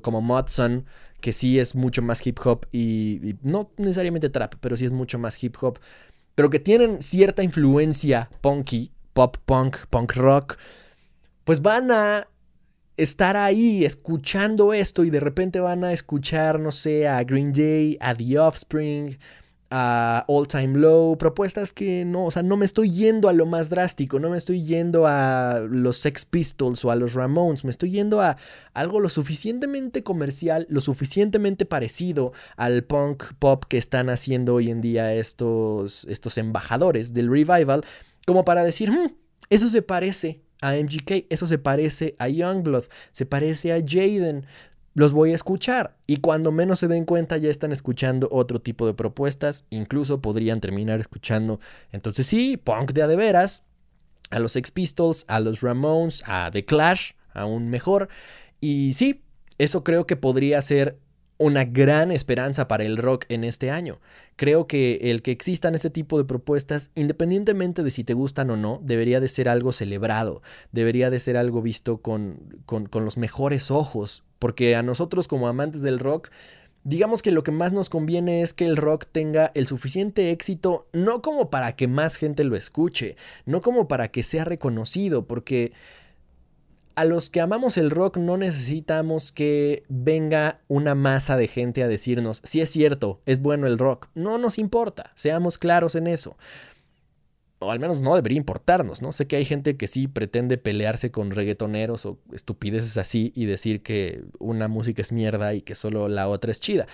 como 0.00 0.20
Mudson, 0.22 0.86
que 1.20 1.32
sí 1.32 1.58
es 1.58 1.74
mucho 1.74 2.02
más 2.02 2.24
hip 2.26 2.38
hop 2.44 2.66
y, 2.72 3.36
no 3.42 3.70
necesariamente 3.76 4.30
trap, 4.30 4.54
pero 4.60 4.76
sí 4.76 4.84
es 4.84 4.92
mucho 4.92 5.18
más 5.18 5.42
hip 5.42 5.56
hop 5.60 5.78
pero 6.38 6.50
que 6.50 6.60
tienen 6.60 7.02
cierta 7.02 7.42
influencia 7.42 8.30
punky, 8.40 8.92
pop 9.12 9.38
punk, 9.44 9.78
punk 9.90 10.14
rock, 10.14 10.56
pues 11.42 11.60
van 11.60 11.90
a 11.90 12.28
estar 12.96 13.36
ahí 13.36 13.84
escuchando 13.84 14.72
esto 14.72 15.02
y 15.02 15.10
de 15.10 15.18
repente 15.18 15.58
van 15.58 15.82
a 15.82 15.92
escuchar, 15.92 16.60
no 16.60 16.70
sé, 16.70 17.08
a 17.08 17.24
Green 17.24 17.52
Day, 17.52 17.98
a 18.00 18.14
The 18.14 18.38
Offspring, 18.38 19.18
a 19.70 20.24
All 20.28 20.48
Time 20.48 20.78
Low, 20.78 21.18
propuestas 21.18 21.72
que 21.72 22.04
no, 22.04 22.26
o 22.26 22.30
sea, 22.30 22.42
no 22.42 22.56
me 22.56 22.64
estoy 22.64 22.90
yendo 22.90 23.28
a 23.28 23.32
lo 23.32 23.46
más 23.46 23.68
drástico, 23.68 24.18
no 24.18 24.30
me 24.30 24.36
estoy 24.36 24.64
yendo 24.64 25.06
a 25.06 25.60
los 25.68 25.98
Sex 25.98 26.24
Pistols 26.24 26.84
o 26.84 26.90
a 26.90 26.96
los 26.96 27.14
Ramones, 27.14 27.64
me 27.64 27.70
estoy 27.70 27.90
yendo 27.90 28.20
a 28.20 28.36
algo 28.72 29.00
lo 29.00 29.08
suficientemente 29.08 30.02
comercial, 30.02 30.66
lo 30.70 30.80
suficientemente 30.80 31.66
parecido 31.66 32.32
al 32.56 32.84
punk 32.84 33.24
pop 33.38 33.64
que 33.68 33.78
están 33.78 34.08
haciendo 34.08 34.54
hoy 34.54 34.70
en 34.70 34.80
día 34.80 35.12
estos, 35.14 36.04
estos 36.08 36.38
embajadores 36.38 37.12
del 37.12 37.28
revival, 37.28 37.84
como 38.26 38.44
para 38.44 38.64
decir, 38.64 38.90
hmm, 38.90 39.14
eso 39.50 39.68
se 39.68 39.82
parece 39.82 40.42
a 40.60 40.74
MGK, 40.74 41.26
eso 41.30 41.46
se 41.46 41.58
parece 41.58 42.16
a 42.18 42.28
Youngblood, 42.28 42.84
se 43.12 43.26
parece 43.26 43.72
a 43.72 43.80
Jaden. 43.80 44.46
Los 44.98 45.12
voy 45.12 45.30
a 45.30 45.36
escuchar 45.36 45.94
y 46.08 46.16
cuando 46.16 46.50
menos 46.50 46.80
se 46.80 46.88
den 46.88 47.04
cuenta 47.04 47.36
ya 47.36 47.50
están 47.50 47.70
escuchando 47.70 48.28
otro 48.32 48.58
tipo 48.58 48.84
de 48.84 48.94
propuestas, 48.94 49.64
incluso 49.70 50.20
podrían 50.20 50.60
terminar 50.60 50.98
escuchando, 50.98 51.60
entonces 51.92 52.26
sí, 52.26 52.56
punk 52.56 52.90
de 52.90 53.02
a 53.02 53.06
de 53.06 53.14
veras, 53.14 53.62
a 54.30 54.40
los 54.40 54.50
Sex 54.50 54.72
Pistols, 54.72 55.24
a 55.28 55.38
los 55.38 55.60
Ramones, 55.60 56.24
a 56.26 56.50
The 56.50 56.64
Clash, 56.64 57.12
aún 57.32 57.68
mejor. 57.68 58.08
Y 58.60 58.92
sí, 58.94 59.22
eso 59.58 59.84
creo 59.84 60.04
que 60.04 60.16
podría 60.16 60.60
ser 60.62 60.98
una 61.38 61.64
gran 61.64 62.10
esperanza 62.10 62.66
para 62.66 62.84
el 62.84 62.96
rock 62.96 63.24
en 63.28 63.44
este 63.44 63.70
año. 63.70 64.00
Creo 64.34 64.66
que 64.66 64.98
el 65.02 65.22
que 65.22 65.30
existan 65.30 65.76
este 65.76 65.90
tipo 65.90 66.18
de 66.18 66.24
propuestas, 66.24 66.90
independientemente 66.96 67.84
de 67.84 67.92
si 67.92 68.02
te 68.02 68.14
gustan 68.14 68.50
o 68.50 68.56
no, 68.56 68.80
debería 68.82 69.20
de 69.20 69.28
ser 69.28 69.48
algo 69.48 69.70
celebrado, 69.70 70.42
debería 70.72 71.08
de 71.08 71.20
ser 71.20 71.36
algo 71.36 71.62
visto 71.62 71.98
con, 71.98 72.60
con, 72.66 73.04
los 73.04 73.16
mejores 73.16 73.70
ojos, 73.70 74.24
porque 74.38 74.76
a 74.76 74.82
nosotros 74.82 75.28
como 75.28 75.48
amantes 75.48 75.82
del 75.82 75.98
rock, 75.98 76.30
digamos 76.84 77.22
que 77.22 77.32
lo 77.32 77.42
que 77.42 77.50
más 77.50 77.72
nos 77.72 77.90
conviene 77.90 78.42
es 78.42 78.54
que 78.54 78.64
el 78.64 78.76
rock 78.76 79.06
tenga 79.10 79.50
el 79.54 79.66
suficiente 79.66 80.30
éxito, 80.30 80.86
no 80.92 81.22
como 81.22 81.50
para 81.50 81.76
que 81.76 81.88
más 81.88 82.16
gente 82.16 82.44
lo 82.44 82.56
escuche, 82.56 83.16
no 83.46 83.60
como 83.60 83.88
para 83.88 84.08
que 84.08 84.22
sea 84.22 84.44
reconocido, 84.44 85.26
porque 85.26 85.72
a 86.98 87.04
los 87.04 87.30
que 87.30 87.40
amamos 87.40 87.76
el 87.76 87.92
rock 87.92 88.16
no 88.16 88.36
necesitamos 88.38 89.30
que 89.30 89.84
venga 89.88 90.58
una 90.66 90.96
masa 90.96 91.36
de 91.36 91.46
gente 91.46 91.84
a 91.84 91.88
decirnos, 91.88 92.40
si 92.42 92.60
es 92.60 92.70
cierto, 92.70 93.20
es 93.24 93.40
bueno 93.40 93.68
el 93.68 93.78
rock. 93.78 94.08
No 94.16 94.36
nos 94.36 94.58
importa, 94.58 95.12
seamos 95.14 95.58
claros 95.58 95.94
en 95.94 96.08
eso. 96.08 96.36
O 97.60 97.72
al 97.72 97.80
menos 97.80 98.00
no 98.00 98.14
debería 98.14 98.38
importarnos, 98.38 99.02
¿no? 99.02 99.12
Sé 99.12 99.26
que 99.26 99.36
hay 99.36 99.44
gente 99.44 99.76
que 99.76 99.88
sí 99.88 100.06
pretende 100.06 100.58
pelearse 100.58 101.10
con 101.10 101.32
reggaetoneros 101.32 102.06
o 102.06 102.18
estupideces 102.32 102.96
así 102.98 103.32
y 103.34 103.46
decir 103.46 103.82
que 103.82 104.24
una 104.38 104.68
música 104.68 105.02
es 105.02 105.10
mierda 105.10 105.54
y 105.54 105.62
que 105.62 105.74
solo 105.74 106.08
la 106.08 106.28
otra 106.28 106.52
es 106.52 106.60
chida. 106.60 106.86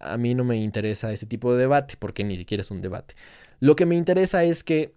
A 0.00 0.16
mí 0.16 0.34
no 0.34 0.44
me 0.44 0.56
interesa 0.56 1.12
ese 1.12 1.26
tipo 1.26 1.52
de 1.52 1.60
debate 1.60 1.94
porque 1.98 2.24
ni 2.24 2.36
siquiera 2.36 2.62
es 2.62 2.70
un 2.70 2.80
debate. 2.80 3.14
Lo 3.60 3.76
que 3.76 3.86
me 3.86 3.96
interesa 3.96 4.42
es 4.44 4.64
que 4.64 4.94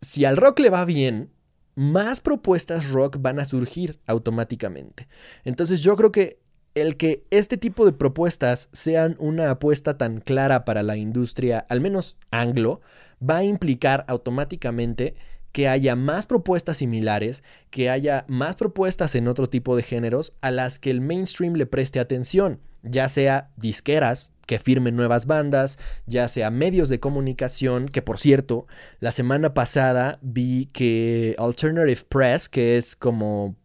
si 0.00 0.24
al 0.24 0.36
rock 0.36 0.60
le 0.60 0.70
va 0.70 0.84
bien, 0.84 1.30
más 1.74 2.20
propuestas 2.20 2.90
rock 2.90 3.18
van 3.20 3.38
a 3.38 3.44
surgir 3.44 4.00
automáticamente. 4.06 5.08
Entonces 5.44 5.80
yo 5.80 5.94
creo 5.96 6.10
que 6.10 6.40
el 6.74 6.96
que 6.96 7.24
este 7.30 7.56
tipo 7.56 7.84
de 7.84 7.92
propuestas 7.92 8.68
sean 8.72 9.16
una 9.18 9.50
apuesta 9.50 9.98
tan 9.98 10.20
clara 10.20 10.64
para 10.64 10.82
la 10.82 10.96
industria, 10.96 11.66
al 11.68 11.80
menos 11.80 12.16
anglo, 12.30 12.80
va 13.22 13.38
a 13.38 13.44
implicar 13.44 14.04
automáticamente 14.08 15.16
que 15.52 15.68
haya 15.68 15.96
más 15.96 16.26
propuestas 16.26 16.76
similares, 16.76 17.42
que 17.70 17.90
haya 17.90 18.24
más 18.28 18.56
propuestas 18.56 19.14
en 19.14 19.28
otro 19.28 19.48
tipo 19.48 19.76
de 19.76 19.82
géneros 19.82 20.34
a 20.40 20.50
las 20.50 20.78
que 20.78 20.90
el 20.90 21.00
mainstream 21.00 21.54
le 21.54 21.66
preste 21.66 22.00
atención, 22.00 22.60
ya 22.82 23.08
sea 23.08 23.50
disqueras, 23.56 24.32
que 24.46 24.58
firmen 24.58 24.96
nuevas 24.96 25.26
bandas, 25.26 25.78
ya 26.06 26.26
sea 26.28 26.50
medios 26.50 26.88
de 26.88 27.00
comunicación, 27.00 27.88
que 27.88 28.02
por 28.02 28.18
cierto, 28.18 28.66
la 28.98 29.12
semana 29.12 29.52
pasada 29.52 30.18
vi 30.22 30.66
que 30.66 31.34
Alternative 31.38 32.02
Press, 32.08 32.48
que 32.48 32.78
es 32.78 32.96
como 32.96 33.56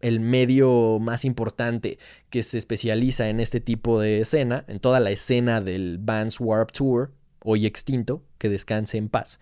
el 0.00 0.20
medio 0.20 0.98
más 1.00 1.24
importante 1.24 1.98
que 2.30 2.42
se 2.42 2.58
especializa 2.58 3.28
en 3.28 3.40
este 3.40 3.60
tipo 3.60 4.00
de 4.00 4.20
escena, 4.20 4.64
en 4.68 4.78
toda 4.78 5.00
la 5.00 5.10
escena 5.10 5.60
del 5.60 5.98
Vans 5.98 6.40
Warp 6.40 6.72
Tour, 6.72 7.12
hoy 7.42 7.66
extinto, 7.66 8.22
que 8.38 8.48
descanse 8.48 8.96
en 8.96 9.08
paz, 9.08 9.40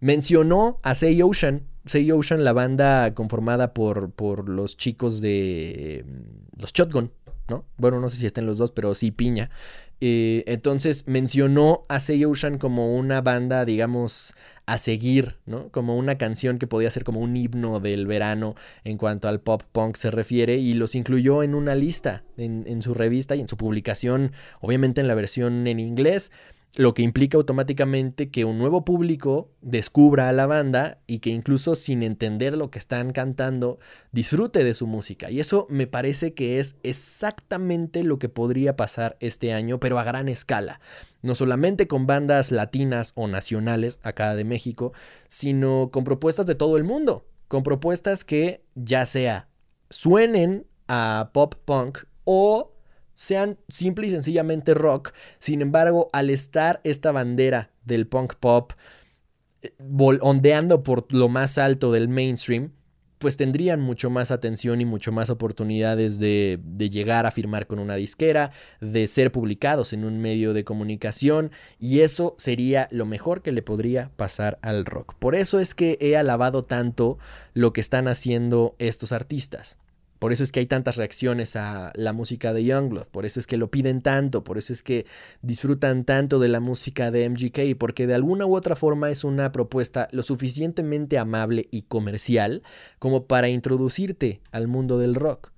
mencionó 0.00 0.78
a 0.82 0.94
Say 0.94 1.22
Ocean. 1.22 1.66
Say 1.86 2.10
Ocean, 2.10 2.44
la 2.44 2.52
banda 2.52 3.14
conformada 3.14 3.72
por, 3.72 4.10
por 4.10 4.48
los 4.48 4.76
chicos 4.76 5.20
de 5.20 6.04
mm, 6.06 6.60
los 6.60 6.72
Shotgun, 6.72 7.12
¿no? 7.48 7.64
Bueno, 7.76 8.00
no 8.00 8.08
sé 8.08 8.16
si 8.16 8.26
estén 8.26 8.46
los 8.46 8.58
dos, 8.58 8.72
pero 8.72 8.94
sí 8.94 9.10
Piña. 9.10 9.50
Eh, 10.00 10.44
entonces 10.46 11.04
mencionó 11.06 11.86
a 11.88 12.00
Say 12.00 12.22
como 12.58 12.94
una 12.94 13.22
banda, 13.22 13.64
digamos, 13.64 14.34
a 14.66 14.78
seguir. 14.78 15.36
Como 15.70 15.96
una 15.96 16.18
canción 16.18 16.58
que 16.58 16.66
podía 16.66 16.90
ser 16.90 17.04
como 17.04 17.20
un 17.20 17.36
himno 17.36 17.80
del 17.80 18.06
verano 18.06 18.56
en 18.84 18.98
cuanto 18.98 19.28
al 19.28 19.40
pop 19.40 19.62
punk 19.72 19.96
se 19.96 20.10
refiere 20.10 20.56
y 20.56 20.74
los 20.74 20.94
incluyó 20.94 21.42
en 21.42 21.54
una 21.54 21.74
lista 21.74 22.24
en 22.36 22.82
su 22.82 22.92
revista 22.92 23.36
y 23.36 23.40
en 23.40 23.48
su 23.48 23.56
publicación, 23.56 24.32
obviamente 24.60 25.00
en 25.00 25.08
la 25.08 25.14
versión 25.14 25.66
en 25.66 25.80
inglés 25.80 26.32
lo 26.76 26.92
que 26.92 27.02
implica 27.02 27.38
automáticamente 27.38 28.30
que 28.30 28.44
un 28.44 28.58
nuevo 28.58 28.84
público 28.84 29.50
descubra 29.62 30.28
a 30.28 30.32
la 30.32 30.46
banda 30.46 30.98
y 31.06 31.20
que 31.20 31.30
incluso 31.30 31.74
sin 31.74 32.02
entender 32.02 32.56
lo 32.56 32.70
que 32.70 32.78
están 32.78 33.12
cantando 33.12 33.78
disfrute 34.12 34.62
de 34.62 34.74
su 34.74 34.86
música. 34.86 35.30
Y 35.30 35.40
eso 35.40 35.66
me 35.70 35.86
parece 35.86 36.34
que 36.34 36.60
es 36.60 36.76
exactamente 36.82 38.04
lo 38.04 38.18
que 38.18 38.28
podría 38.28 38.76
pasar 38.76 39.16
este 39.20 39.54
año, 39.54 39.80
pero 39.80 39.98
a 39.98 40.04
gran 40.04 40.28
escala. 40.28 40.80
No 41.22 41.34
solamente 41.34 41.88
con 41.88 42.06
bandas 42.06 42.52
latinas 42.52 43.12
o 43.16 43.26
nacionales 43.26 43.98
acá 44.02 44.34
de 44.34 44.44
México, 44.44 44.92
sino 45.28 45.88
con 45.90 46.04
propuestas 46.04 46.44
de 46.44 46.54
todo 46.54 46.76
el 46.76 46.84
mundo, 46.84 47.26
con 47.48 47.62
propuestas 47.62 48.24
que 48.24 48.64
ya 48.74 49.06
sea 49.06 49.48
suenen 49.88 50.66
a 50.88 51.30
pop 51.32 51.54
punk 51.64 52.00
o 52.24 52.75
sean 53.16 53.56
simple 53.68 54.06
y 54.06 54.10
sencillamente 54.10 54.74
rock. 54.74 55.12
Sin 55.38 55.62
embargo, 55.62 56.10
al 56.12 56.28
estar 56.28 56.80
esta 56.84 57.12
bandera 57.12 57.70
del 57.86 58.06
punk 58.06 58.34
pop 58.34 58.72
eh, 59.62 59.72
ondeando 60.20 60.82
por 60.82 61.10
lo 61.12 61.30
más 61.30 61.56
alto 61.56 61.90
del 61.92 62.08
mainstream, 62.08 62.72
pues 63.16 63.38
tendrían 63.38 63.80
mucho 63.80 64.10
más 64.10 64.30
atención 64.30 64.82
y 64.82 64.84
mucho 64.84 65.12
más 65.12 65.30
oportunidades 65.30 66.18
de, 66.18 66.60
de, 66.62 66.90
llegar 66.90 67.24
a 67.24 67.30
firmar 67.30 67.66
con 67.66 67.78
una 67.78 67.94
disquera, 67.94 68.50
de 68.82 69.06
ser 69.06 69.32
publicados 69.32 69.94
en 69.94 70.04
un 70.04 70.20
medio 70.20 70.52
de 70.52 70.64
comunicación 70.64 71.50
y 71.80 72.00
eso 72.00 72.34
sería 72.36 72.86
lo 72.90 73.06
mejor 73.06 73.40
que 73.40 73.52
le 73.52 73.62
podría 73.62 74.10
pasar 74.16 74.58
al 74.60 74.84
rock. 74.84 75.14
Por 75.14 75.34
eso 75.34 75.58
es 75.58 75.74
que 75.74 75.96
he 76.02 76.18
alabado 76.18 76.62
tanto 76.62 77.18
lo 77.54 77.72
que 77.72 77.80
están 77.80 78.08
haciendo 78.08 78.76
estos 78.78 79.12
artistas. 79.12 79.78
Por 80.18 80.32
eso 80.32 80.42
es 80.42 80.52
que 80.52 80.60
hay 80.60 80.66
tantas 80.66 80.96
reacciones 80.96 81.56
a 81.56 81.92
la 81.94 82.12
música 82.12 82.54
de 82.54 82.64
Youngblood, 82.64 83.08
por 83.08 83.26
eso 83.26 83.38
es 83.38 83.46
que 83.46 83.56
lo 83.56 83.70
piden 83.70 84.00
tanto, 84.00 84.44
por 84.44 84.56
eso 84.56 84.72
es 84.72 84.82
que 84.82 85.06
disfrutan 85.42 86.04
tanto 86.04 86.38
de 86.38 86.48
la 86.48 86.60
música 86.60 87.10
de 87.10 87.28
MGK, 87.28 87.76
porque 87.78 88.06
de 88.06 88.14
alguna 88.14 88.46
u 88.46 88.56
otra 88.56 88.76
forma 88.76 89.10
es 89.10 89.24
una 89.24 89.52
propuesta 89.52 90.08
lo 90.12 90.22
suficientemente 90.22 91.18
amable 91.18 91.68
y 91.70 91.82
comercial 91.82 92.62
como 92.98 93.26
para 93.26 93.48
introducirte 93.48 94.40
al 94.52 94.68
mundo 94.68 94.98
del 94.98 95.14
rock. 95.14 95.52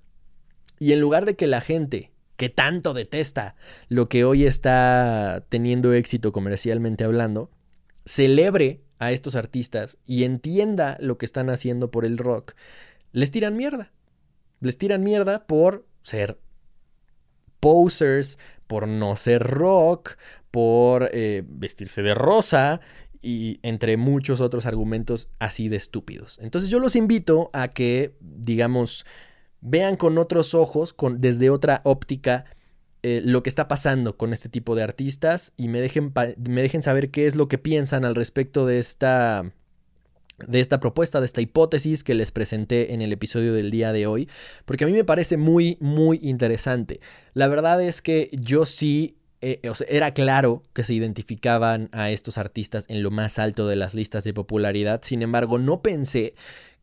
Y 0.77 0.93
en 0.93 0.99
lugar 0.99 1.25
de 1.25 1.35
que 1.35 1.47
la 1.47 1.61
gente 1.61 2.11
que 2.35 2.49
tanto 2.49 2.93
detesta 2.93 3.55
lo 3.89 4.07
que 4.07 4.23
hoy 4.23 4.45
está 4.45 5.45
teniendo 5.49 5.93
éxito 5.93 6.31
comercialmente 6.31 7.03
hablando, 7.03 7.51
celebre 8.05 8.81
a 8.97 9.11
estos 9.11 9.35
artistas 9.35 9.97
y 10.05 10.23
entienda 10.23 10.97
lo 11.01 11.17
que 11.17 11.25
están 11.25 11.49
haciendo 11.49 11.91
por 11.91 12.05
el 12.05 12.17
rock, 12.17 12.53
les 13.11 13.31
tiran 13.31 13.57
mierda 13.57 13.91
les 14.59 14.77
tiran 14.77 15.03
mierda 15.03 15.45
por 15.45 15.85
ser 16.01 16.39
posers, 17.59 18.39
por 18.67 18.87
no 18.87 19.15
ser 19.15 19.43
rock, 19.43 20.17
por 20.51 21.09
eh, 21.13 21.43
vestirse 21.47 22.01
de 22.01 22.13
rosa 22.13 22.81
y 23.21 23.59
entre 23.63 23.97
muchos 23.97 24.41
otros 24.41 24.65
argumentos 24.65 25.29
así 25.39 25.69
de 25.69 25.77
estúpidos. 25.77 26.39
Entonces 26.41 26.69
yo 26.69 26.79
los 26.79 26.95
invito 26.95 27.49
a 27.53 27.67
que, 27.67 28.15
digamos, 28.21 29.05
vean 29.61 29.97
con 29.97 30.17
otros 30.17 30.53
ojos, 30.53 30.93
con, 30.93 31.19
desde 31.19 31.49
otra 31.49 31.81
óptica, 31.83 32.45
eh, 33.01 33.21
lo 33.23 33.43
que 33.43 33.49
está 33.49 33.67
pasando 33.67 34.17
con 34.17 34.33
este 34.33 34.49
tipo 34.49 34.75
de 34.75 34.83
artistas 34.83 35.53
y 35.57 35.69
me 35.69 35.79
dejen, 35.79 36.13
me 36.37 36.61
dejen 36.61 36.83
saber 36.83 37.11
qué 37.11 37.27
es 37.27 37.35
lo 37.35 37.47
que 37.47 37.57
piensan 37.57 38.03
al 38.03 38.15
respecto 38.15 38.65
de 38.65 38.79
esta 38.79 39.53
de 40.47 40.59
esta 40.59 40.79
propuesta, 40.79 41.19
de 41.19 41.25
esta 41.25 41.41
hipótesis 41.41 42.03
que 42.03 42.15
les 42.15 42.31
presenté 42.31 42.93
en 42.93 43.01
el 43.01 43.11
episodio 43.13 43.53
del 43.53 43.71
día 43.71 43.93
de 43.93 44.07
hoy, 44.07 44.29
porque 44.65 44.83
a 44.83 44.87
mí 44.87 44.93
me 44.93 45.03
parece 45.03 45.37
muy, 45.37 45.77
muy 45.79 46.19
interesante. 46.21 46.99
La 47.33 47.47
verdad 47.47 47.81
es 47.81 48.01
que 48.01 48.29
yo 48.33 48.65
sí 48.65 49.17
eh, 49.41 49.61
era 49.87 50.13
claro 50.13 50.63
que 50.73 50.83
se 50.83 50.93
identificaban 50.93 51.89
a 51.93 52.09
estos 52.11 52.37
artistas 52.37 52.85
en 52.89 53.03
lo 53.03 53.11
más 53.11 53.39
alto 53.39 53.67
de 53.67 53.77
las 53.77 53.93
listas 53.93 54.23
de 54.23 54.33
popularidad. 54.33 55.01
Sin 55.03 55.21
embargo, 55.21 55.59
no 55.59 55.81
pensé 55.81 56.33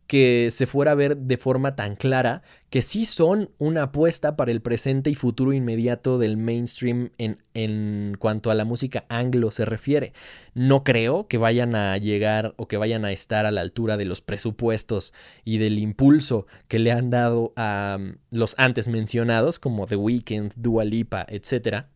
que 0.07 0.49
se 0.53 0.67
fuera 0.67 0.93
a 0.93 0.95
ver 0.95 1.17
de 1.17 1.37
forma 1.37 1.75
tan 1.75 1.97
clara 1.97 2.43
que 2.71 2.83
sí 2.83 3.05
son 3.05 3.51
una 3.59 3.85
apuesta 3.85 4.37
para 4.37 4.53
el 4.53 4.61
presente 4.61 5.11
y 5.11 5.15
futuro 5.15 5.53
inmediato 5.53 6.19
del 6.19 6.37
mainstream 6.37 7.11
en, 7.19 7.43
en, 7.55 8.17
cuanto 8.19 8.51
a 8.51 8.55
la 8.55 8.65
música 8.65 9.05
anglo 9.09 9.51
se 9.51 9.65
refiere. 9.65 10.13
No 10.55 10.85
creo 10.85 11.27
que 11.27 11.39
vayan 11.39 11.75
a 11.75 11.97
llegar 11.99 12.55
o 12.57 12.69
que 12.69 12.77
vayan 12.77 13.05
a 13.05 13.13
estar 13.13 13.47
a 13.47 13.51
la 13.51 13.61
altura 13.61 13.97
de 13.97 14.05
los 14.05 14.21
presupuestos 14.21 15.13
y 15.45 15.59
del 15.59 15.79
impulso 15.79 16.47
que 16.69 16.79
le 16.79 16.93
han 16.93 17.11
dado 17.11 17.53
a 17.57 17.97
um, 17.99 18.17
los 18.31 18.55
antes 18.59 18.89
mencionados 18.89 19.59
como 19.59 19.87
The 19.87 19.97
Weeknd, 19.97 20.53
Dua 20.57 20.85
Lipa, 20.85 21.27
etc. 21.29 21.87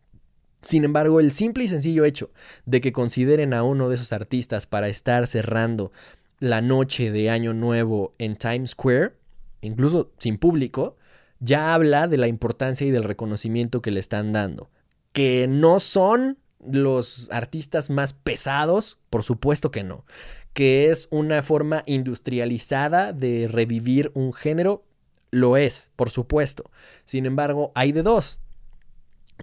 Sin 0.61 0.83
embargo, 0.83 1.19
el 1.19 1.31
simple 1.31 1.63
y 1.63 1.67
sencillo 1.67 2.05
hecho 2.05 2.31
de 2.65 2.81
que 2.81 2.91
consideren 2.91 3.53
a 3.53 3.63
uno 3.63 3.89
de 3.89 3.95
esos 3.95 4.13
artistas 4.13 4.67
para 4.67 4.89
estar 4.89 5.25
cerrando 5.27 5.91
la 6.41 6.59
noche 6.59 7.11
de 7.11 7.29
Año 7.29 7.53
Nuevo 7.53 8.15
en 8.17 8.35
Times 8.35 8.71
Square, 8.71 9.13
incluso 9.61 10.11
sin 10.17 10.39
público, 10.39 10.97
ya 11.39 11.75
habla 11.75 12.07
de 12.07 12.17
la 12.17 12.27
importancia 12.27 12.85
y 12.85 12.89
del 12.89 13.03
reconocimiento 13.03 13.83
que 13.83 13.91
le 13.91 13.99
están 13.99 14.33
dando. 14.33 14.71
Que 15.13 15.47
no 15.47 15.79
son 15.79 16.39
los 16.59 17.29
artistas 17.31 17.91
más 17.91 18.13
pesados, 18.13 18.97
por 19.11 19.21
supuesto 19.21 19.69
que 19.69 19.83
no. 19.83 20.03
Que 20.53 20.89
es 20.89 21.07
una 21.11 21.43
forma 21.43 21.83
industrializada 21.85 23.13
de 23.13 23.47
revivir 23.47 24.11
un 24.15 24.33
género, 24.33 24.83
lo 25.29 25.57
es, 25.57 25.91
por 25.95 26.09
supuesto. 26.09 26.71
Sin 27.05 27.27
embargo, 27.27 27.71
hay 27.75 27.91
de 27.91 28.01
dos. 28.01 28.39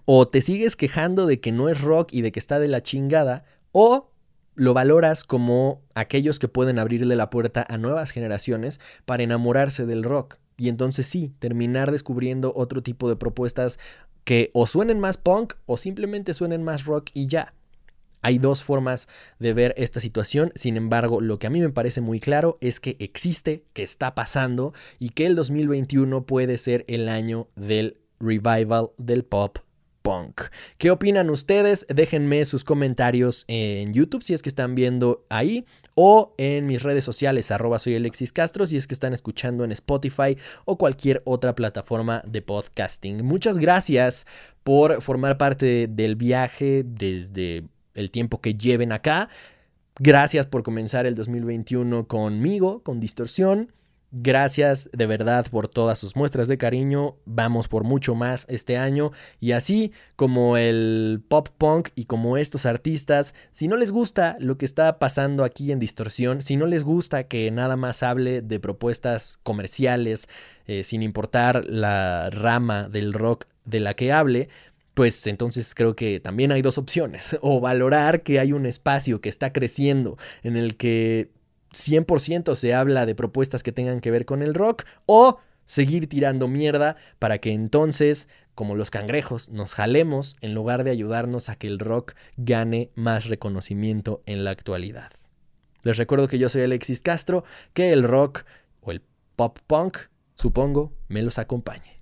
O 0.04 0.26
te 0.26 0.42
sigues 0.42 0.74
quejando 0.74 1.26
de 1.26 1.38
que 1.38 1.52
no 1.52 1.68
es 1.68 1.80
rock 1.80 2.12
y 2.12 2.22
de 2.22 2.32
que 2.32 2.40
está 2.40 2.58
de 2.58 2.68
la 2.68 2.82
chingada, 2.82 3.44
o 3.70 4.10
lo 4.58 4.74
valoras 4.74 5.22
como 5.22 5.82
aquellos 5.94 6.40
que 6.40 6.48
pueden 6.48 6.80
abrirle 6.80 7.14
la 7.14 7.30
puerta 7.30 7.64
a 7.68 7.78
nuevas 7.78 8.10
generaciones 8.10 8.80
para 9.04 9.22
enamorarse 9.22 9.86
del 9.86 10.02
rock. 10.02 10.38
Y 10.56 10.68
entonces 10.68 11.06
sí, 11.06 11.32
terminar 11.38 11.92
descubriendo 11.92 12.52
otro 12.56 12.82
tipo 12.82 13.08
de 13.08 13.14
propuestas 13.14 13.78
que 14.24 14.50
o 14.54 14.66
suenen 14.66 14.98
más 14.98 15.16
punk 15.16 15.54
o 15.66 15.76
simplemente 15.76 16.34
suenen 16.34 16.64
más 16.64 16.86
rock 16.86 17.10
y 17.14 17.28
ya. 17.28 17.54
Hay 18.20 18.38
dos 18.38 18.64
formas 18.64 19.06
de 19.38 19.54
ver 19.54 19.74
esta 19.76 20.00
situación, 20.00 20.50
sin 20.56 20.76
embargo, 20.76 21.20
lo 21.20 21.38
que 21.38 21.46
a 21.46 21.50
mí 21.50 21.60
me 21.60 21.70
parece 21.70 22.00
muy 22.00 22.18
claro 22.18 22.58
es 22.60 22.80
que 22.80 22.96
existe, 22.98 23.64
que 23.74 23.84
está 23.84 24.16
pasando 24.16 24.74
y 24.98 25.10
que 25.10 25.26
el 25.26 25.36
2021 25.36 26.26
puede 26.26 26.56
ser 26.56 26.84
el 26.88 27.08
año 27.08 27.46
del 27.54 27.98
revival 28.18 28.90
del 28.98 29.24
pop 29.24 29.58
¿Qué 30.78 30.90
opinan 30.90 31.28
ustedes? 31.28 31.86
Déjenme 31.88 32.44
sus 32.44 32.64
comentarios 32.64 33.44
en 33.46 33.92
YouTube 33.92 34.22
si 34.22 34.32
es 34.32 34.42
que 34.42 34.48
están 34.48 34.74
viendo 34.74 35.26
ahí 35.28 35.66
o 35.94 36.34
en 36.38 36.66
mis 36.66 36.82
redes 36.82 37.04
sociales, 37.04 37.50
arroba 37.50 37.78
soy 37.78 37.96
Alexis 37.96 38.32
Castro, 38.32 38.66
si 38.66 38.76
es 38.76 38.86
que 38.86 38.94
están 38.94 39.12
escuchando 39.12 39.64
en 39.64 39.72
Spotify 39.72 40.38
o 40.64 40.78
cualquier 40.78 41.22
otra 41.24 41.54
plataforma 41.54 42.22
de 42.24 42.40
podcasting. 42.40 43.24
Muchas 43.26 43.58
gracias 43.58 44.26
por 44.62 45.02
formar 45.02 45.36
parte 45.36 45.88
del 45.88 46.16
viaje 46.16 46.84
desde 46.86 47.64
el 47.94 48.10
tiempo 48.10 48.40
que 48.40 48.54
lleven 48.54 48.92
acá. 48.92 49.28
Gracias 49.98 50.46
por 50.46 50.62
comenzar 50.62 51.04
el 51.04 51.16
2021 51.16 52.06
conmigo, 52.06 52.82
con 52.84 53.00
Distorsión. 53.00 53.72
Gracias 54.10 54.88
de 54.94 55.06
verdad 55.06 55.46
por 55.50 55.68
todas 55.68 55.98
sus 55.98 56.16
muestras 56.16 56.48
de 56.48 56.56
cariño. 56.56 57.16
Vamos 57.26 57.68
por 57.68 57.84
mucho 57.84 58.14
más 58.14 58.46
este 58.48 58.78
año. 58.78 59.12
Y 59.38 59.52
así 59.52 59.92
como 60.16 60.56
el 60.56 61.22
pop 61.28 61.48
punk 61.58 61.90
y 61.94 62.06
como 62.06 62.38
estos 62.38 62.64
artistas, 62.64 63.34
si 63.50 63.68
no 63.68 63.76
les 63.76 63.92
gusta 63.92 64.36
lo 64.40 64.56
que 64.56 64.64
está 64.64 64.98
pasando 64.98 65.44
aquí 65.44 65.72
en 65.72 65.78
Distorsión, 65.78 66.40
si 66.40 66.56
no 66.56 66.64
les 66.64 66.84
gusta 66.84 67.24
que 67.24 67.50
nada 67.50 67.76
más 67.76 68.02
hable 68.02 68.40
de 68.40 68.58
propuestas 68.60 69.38
comerciales, 69.42 70.28
eh, 70.66 70.84
sin 70.84 71.02
importar 71.02 71.66
la 71.66 72.30
rama 72.30 72.88
del 72.88 73.12
rock 73.12 73.44
de 73.66 73.80
la 73.80 73.92
que 73.92 74.10
hable, 74.10 74.48
pues 74.94 75.26
entonces 75.26 75.74
creo 75.74 75.94
que 75.94 76.18
también 76.18 76.50
hay 76.50 76.62
dos 76.62 76.78
opciones. 76.78 77.36
O 77.42 77.60
valorar 77.60 78.22
que 78.22 78.40
hay 78.40 78.52
un 78.52 78.64
espacio 78.64 79.20
que 79.20 79.28
está 79.28 79.52
creciendo 79.52 80.16
en 80.42 80.56
el 80.56 80.76
que 80.78 81.30
100% 81.72 82.54
se 82.54 82.74
habla 82.74 83.06
de 83.06 83.14
propuestas 83.14 83.62
que 83.62 83.72
tengan 83.72 84.00
que 84.00 84.10
ver 84.10 84.24
con 84.24 84.42
el 84.42 84.54
rock 84.54 84.84
o 85.06 85.38
seguir 85.64 86.08
tirando 86.08 86.48
mierda 86.48 86.96
para 87.18 87.38
que 87.38 87.52
entonces, 87.52 88.28
como 88.54 88.74
los 88.74 88.90
cangrejos, 88.90 89.50
nos 89.50 89.74
jalemos 89.74 90.36
en 90.40 90.54
lugar 90.54 90.82
de 90.82 90.90
ayudarnos 90.90 91.48
a 91.48 91.56
que 91.56 91.66
el 91.66 91.78
rock 91.78 92.14
gane 92.36 92.90
más 92.94 93.26
reconocimiento 93.26 94.22
en 94.24 94.44
la 94.44 94.50
actualidad. 94.50 95.12
Les 95.84 95.96
recuerdo 95.96 96.26
que 96.26 96.38
yo 96.38 96.48
soy 96.48 96.62
Alexis 96.62 97.02
Castro, 97.02 97.44
que 97.74 97.92
el 97.92 98.02
rock 98.02 98.44
o 98.80 98.90
el 98.90 99.02
pop 99.36 99.58
punk, 99.66 99.98
supongo, 100.34 100.92
me 101.08 101.22
los 101.22 101.38
acompañe. 101.38 101.97